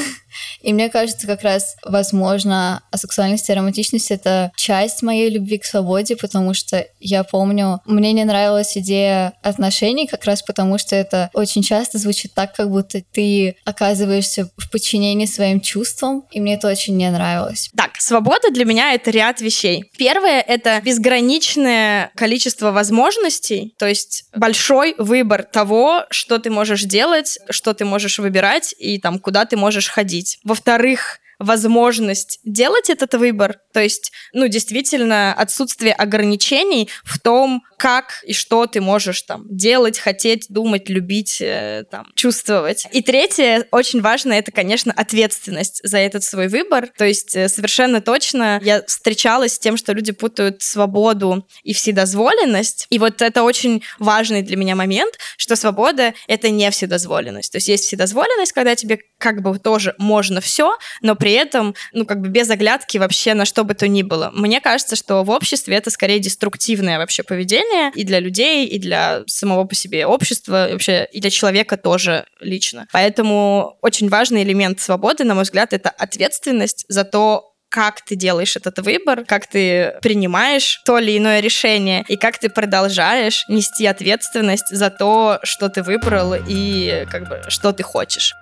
И 0.60 0.72
мне 0.72 0.88
кажется, 0.88 1.26
как 1.26 1.42
раз, 1.42 1.76
возможно, 1.84 2.82
асексуальность 2.90 3.48
и 3.48 3.54
романтичность— 3.54 4.10
это 4.10 4.52
часть 4.56 5.02
моей 5.02 5.30
любви 5.30 5.58
к 5.58 5.64
свободе, 5.64 6.16
потому 6.16 6.54
что 6.54 6.86
я 7.00 7.24
помню, 7.24 7.80
мне 7.84 8.12
не 8.12 8.24
нравилась 8.24 8.76
идея 8.76 9.32
отношений 9.42 10.06
как 10.06 10.24
раз 10.24 10.42
потому, 10.42 10.78
что 10.78 10.96
это 10.96 11.30
очень 11.34 11.62
часто 11.62 11.98
звучит 11.98 12.34
так, 12.34 12.54
как 12.54 12.70
будто 12.70 13.02
ты 13.12 13.56
оказываешься 13.64 14.50
в 14.56 14.70
подчинении 14.70 15.26
своим 15.26 15.60
чувствам, 15.60 16.24
и 16.30 16.40
мне 16.40 16.54
это 16.54 16.68
очень 16.68 16.96
не 16.96 17.10
нравилось. 17.10 17.70
Так, 17.76 17.92
свобода 17.98 18.50
для 18.50 18.64
меня— 18.64 18.92
это 18.94 19.10
ряд 19.10 19.40
вещей. 19.40 19.84
Первое— 19.96 20.40
это 20.46 20.80
безграничное 20.82 22.10
количество 22.14 22.70
возможностей, 22.70 23.74
то 23.78 23.86
есть 23.86 24.24
большой 24.34 24.94
выбор 24.98 25.42
того, 25.42 26.04
что 26.10 26.38
ты 26.38 26.50
можешь 26.50 26.84
делать, 26.84 27.38
что 27.50 27.74
ты 27.74 27.84
можешь 27.84 28.18
выбирать 28.18 28.74
и 28.78 28.98
там, 28.98 29.18
куда 29.18 29.44
ты 29.44 29.56
можешь 29.56 29.88
ходить. 29.88 30.19
Во-вторых, 30.44 31.18
возможность 31.40 32.38
делать 32.44 32.90
этот 32.90 33.14
выбор, 33.14 33.56
то 33.72 33.80
есть, 33.80 34.12
ну, 34.34 34.46
действительно, 34.46 35.32
отсутствие 35.32 35.94
ограничений 35.94 36.90
в 37.02 37.18
том, 37.18 37.62
как 37.80 38.22
и 38.24 38.34
что 38.34 38.66
ты 38.66 38.82
можешь 38.82 39.22
там 39.22 39.46
делать, 39.48 39.98
хотеть, 39.98 40.44
думать, 40.50 40.90
любить, 40.90 41.38
э, 41.40 41.84
там, 41.90 42.08
чувствовать. 42.14 42.86
И 42.92 43.00
третье, 43.00 43.66
очень 43.70 44.02
важно, 44.02 44.34
это, 44.34 44.52
конечно, 44.52 44.92
ответственность 44.94 45.80
за 45.82 45.96
этот 45.96 46.22
свой 46.22 46.48
выбор. 46.48 46.88
То 46.98 47.06
есть 47.06 47.34
э, 47.34 47.48
совершенно 47.48 48.02
точно 48.02 48.60
я 48.62 48.82
встречалась 48.82 49.54
с 49.54 49.58
тем, 49.58 49.78
что 49.78 49.94
люди 49.94 50.12
путают 50.12 50.60
свободу 50.60 51.48
и 51.62 51.72
вседозволенность. 51.72 52.86
И 52.90 52.98
вот 52.98 53.22
это 53.22 53.44
очень 53.44 53.82
важный 53.98 54.42
для 54.42 54.58
меня 54.58 54.76
момент, 54.76 55.14
что 55.38 55.56
свобода— 55.56 56.12
это 56.28 56.50
не 56.50 56.70
вседозволенность. 56.70 57.50
То 57.50 57.56
есть 57.56 57.68
есть 57.68 57.84
вседозволенность, 57.86 58.52
когда 58.52 58.76
тебе 58.76 58.98
как 59.16 59.40
бы 59.40 59.58
тоже 59.58 59.94
можно 59.96 60.42
все, 60.42 60.76
но 61.00 61.14
при 61.14 61.32
этом, 61.32 61.74
ну, 61.94 62.04
как 62.04 62.20
бы 62.20 62.28
без 62.28 62.50
оглядки 62.50 62.98
вообще 62.98 63.32
на 63.32 63.46
что 63.46 63.64
бы 63.64 63.72
то 63.72 63.88
ни 63.88 64.02
было. 64.02 64.30
Мне 64.34 64.60
кажется, 64.60 64.96
что 64.96 65.24
в 65.24 65.30
обществе 65.30 65.76
это 65.76 65.88
скорее 65.88 66.18
деструктивное 66.18 66.98
вообще 66.98 67.22
поведение 67.22 67.69
и 67.94 68.04
для 68.04 68.20
людей, 68.20 68.66
и 68.66 68.78
для 68.78 69.22
самого 69.26 69.64
по 69.64 69.74
себе 69.74 70.06
общества, 70.06 70.68
и 70.68 70.72
вообще 70.72 71.08
и 71.12 71.20
для 71.20 71.30
человека 71.30 71.76
тоже 71.76 72.26
лично. 72.40 72.86
Поэтому 72.92 73.76
очень 73.82 74.08
важный 74.08 74.42
элемент 74.42 74.80
свободы, 74.80 75.24
на 75.24 75.34
мой 75.34 75.44
взгляд, 75.44 75.72
это 75.72 75.90
ответственность 75.90 76.84
за 76.88 77.04
то, 77.04 77.50
как 77.70 78.04
ты 78.04 78.16
делаешь 78.16 78.56
этот 78.56 78.80
выбор, 78.80 79.24
как 79.24 79.46
ты 79.46 79.94
принимаешь 80.02 80.82
то 80.84 80.98
или 80.98 81.16
иное 81.16 81.40
решение, 81.40 82.04
и 82.08 82.16
как 82.16 82.38
ты 82.38 82.50
продолжаешь 82.50 83.44
нести 83.48 83.86
ответственность 83.86 84.68
за 84.70 84.90
то, 84.90 85.38
что 85.44 85.68
ты 85.68 85.82
выбрал 85.82 86.34
и 86.34 87.06
как 87.10 87.28
бы 87.28 87.42
что 87.48 87.72
ты 87.72 87.82
хочешь. 87.82 88.32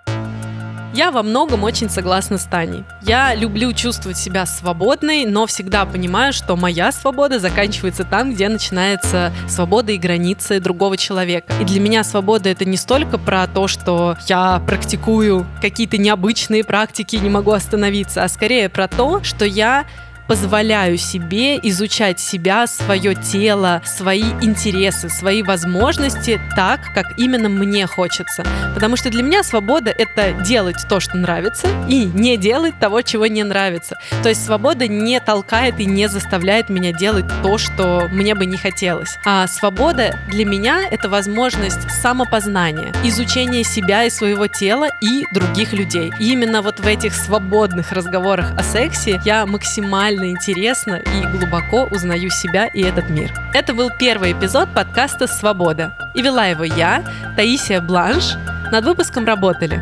Я 0.94 1.10
во 1.10 1.22
многом 1.22 1.64
очень 1.64 1.90
согласна 1.90 2.38
с 2.38 2.44
Таней. 2.44 2.82
Я 3.02 3.34
люблю 3.34 3.72
чувствовать 3.72 4.16
себя 4.16 4.46
свободной, 4.46 5.26
но 5.26 5.46
всегда 5.46 5.84
понимаю, 5.84 6.32
что 6.32 6.56
моя 6.56 6.92
свобода 6.92 7.38
заканчивается 7.38 8.04
там, 8.04 8.32
где 8.32 8.48
начинается 8.48 9.32
свобода 9.48 9.92
и 9.92 9.98
границы 9.98 10.60
другого 10.60 10.96
человека. 10.96 11.52
И 11.60 11.64
для 11.64 11.80
меня 11.80 12.04
свобода 12.04 12.48
это 12.48 12.64
не 12.64 12.78
столько 12.78 13.18
про 13.18 13.46
то, 13.46 13.68
что 13.68 14.16
я 14.28 14.62
практикую 14.66 15.46
какие-то 15.60 15.98
необычные 15.98 16.64
практики, 16.64 17.16
не 17.16 17.28
могу 17.28 17.52
остановиться, 17.52 18.24
а 18.24 18.28
скорее 18.28 18.68
про 18.70 18.88
то, 18.88 19.22
что 19.22 19.44
я 19.44 19.84
позволяю 20.28 20.98
себе 20.98 21.56
изучать 21.56 22.20
себя, 22.20 22.66
свое 22.66 23.14
тело, 23.14 23.82
свои 23.84 24.30
интересы, 24.42 25.08
свои 25.08 25.42
возможности 25.42 26.40
так, 26.54 26.80
как 26.94 27.18
именно 27.18 27.48
мне 27.48 27.86
хочется. 27.86 28.44
Потому 28.74 28.96
что 28.96 29.10
для 29.10 29.22
меня 29.22 29.42
свобода— 29.42 29.92
это 29.98 30.32
делать 30.32 30.76
то, 30.88 31.00
что 31.00 31.16
нравится, 31.16 31.66
и 31.88 32.04
не 32.04 32.36
делать 32.36 32.78
того, 32.78 33.02
чего 33.02 33.26
не 33.26 33.42
нравится. 33.42 33.96
То 34.22 34.28
есть 34.28 34.44
свобода 34.44 34.86
не 34.86 35.18
толкает 35.18 35.80
и 35.80 35.86
не 35.86 36.08
заставляет 36.08 36.68
меня 36.68 36.92
делать 36.92 37.24
то, 37.42 37.56
что 37.56 38.08
мне 38.12 38.34
бы 38.34 38.44
не 38.44 38.58
хотелось. 38.58 39.16
А 39.24 39.46
свобода 39.46 40.18
для 40.28 40.44
меня— 40.44 40.82
это 40.90 41.08
возможность 41.08 41.90
самопознания, 42.02 42.92
изучения 43.02 43.64
себя 43.64 44.04
и 44.04 44.10
своего 44.10 44.46
тела 44.46 44.88
и 45.00 45.24
других 45.32 45.72
людей. 45.72 46.12
И 46.20 46.32
именно 46.32 46.60
вот 46.60 46.80
в 46.80 46.86
этих 46.86 47.14
свободных 47.14 47.92
разговорах 47.92 48.52
о 48.56 48.62
сексе 48.62 49.20
я 49.24 49.46
максимально 49.46 50.17
максимально 50.18 50.30
интересно 50.30 50.94
и 50.96 51.26
глубоко 51.26 51.84
узнаю 51.84 52.30
себя 52.30 52.66
и 52.66 52.82
этот 52.82 53.08
мир. 53.10 53.32
Это 53.54 53.74
был 53.74 53.90
первый 53.90 54.32
эпизод 54.32 54.68
подкаста 54.74 55.26
«Свобода». 55.26 55.96
И 56.14 56.22
вела 56.22 56.46
его 56.46 56.64
я, 56.64 57.04
Таисия 57.36 57.80
Бланш. 57.80 58.34
Над 58.72 58.84
выпуском 58.84 59.24
работали 59.24 59.80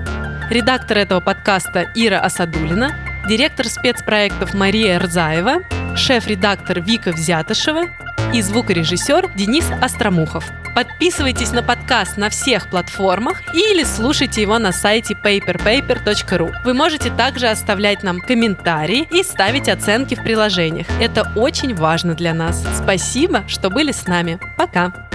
редактор 0.51 0.99
этого 0.99 1.21
подкаста 1.21 1.87
Ира 1.95 2.21
Асадулина, 2.21 2.95
директор 3.29 3.67
спецпроектов 3.67 4.55
Мария 4.55 4.99
Рзаева, 4.99 5.63
шеф-редактор 5.97 6.81
Вика 6.81 7.13
Взятышева 7.13 7.85
и 8.33 8.43
звукорежиссер 8.43 9.33
Денис 9.35 9.65
Остромухов. 9.81 10.45
Подписывайтесь 10.75 11.53
на 11.53 11.63
подкаст 11.63 12.17
на 12.17 12.29
всех 12.29 12.69
платформах 12.69 13.43
или 13.55 13.83
слушайте 13.83 14.43
его 14.43 14.59
на 14.59 14.73
сайте 14.73 15.15
paperpaper.ru. 15.15 16.53
Вы 16.65 16.75
можете 16.75 17.11
также 17.11 17.49
оставлять 17.49 18.03
нам 18.03 18.21
комментарии 18.21 19.09
и 19.11 19.23
ставить 19.23 19.69
оценки 19.69 20.15
в 20.15 20.23
приложениях. 20.23 20.87
Это 21.01 21.33
очень 21.35 21.75
важно 21.75 22.15
для 22.15 22.35
нас. 22.35 22.63
Спасибо, 22.83 23.45
что 23.49 23.71
были 23.71 23.93
с 23.93 24.07
нами. 24.07 24.39
Пока! 24.57 25.09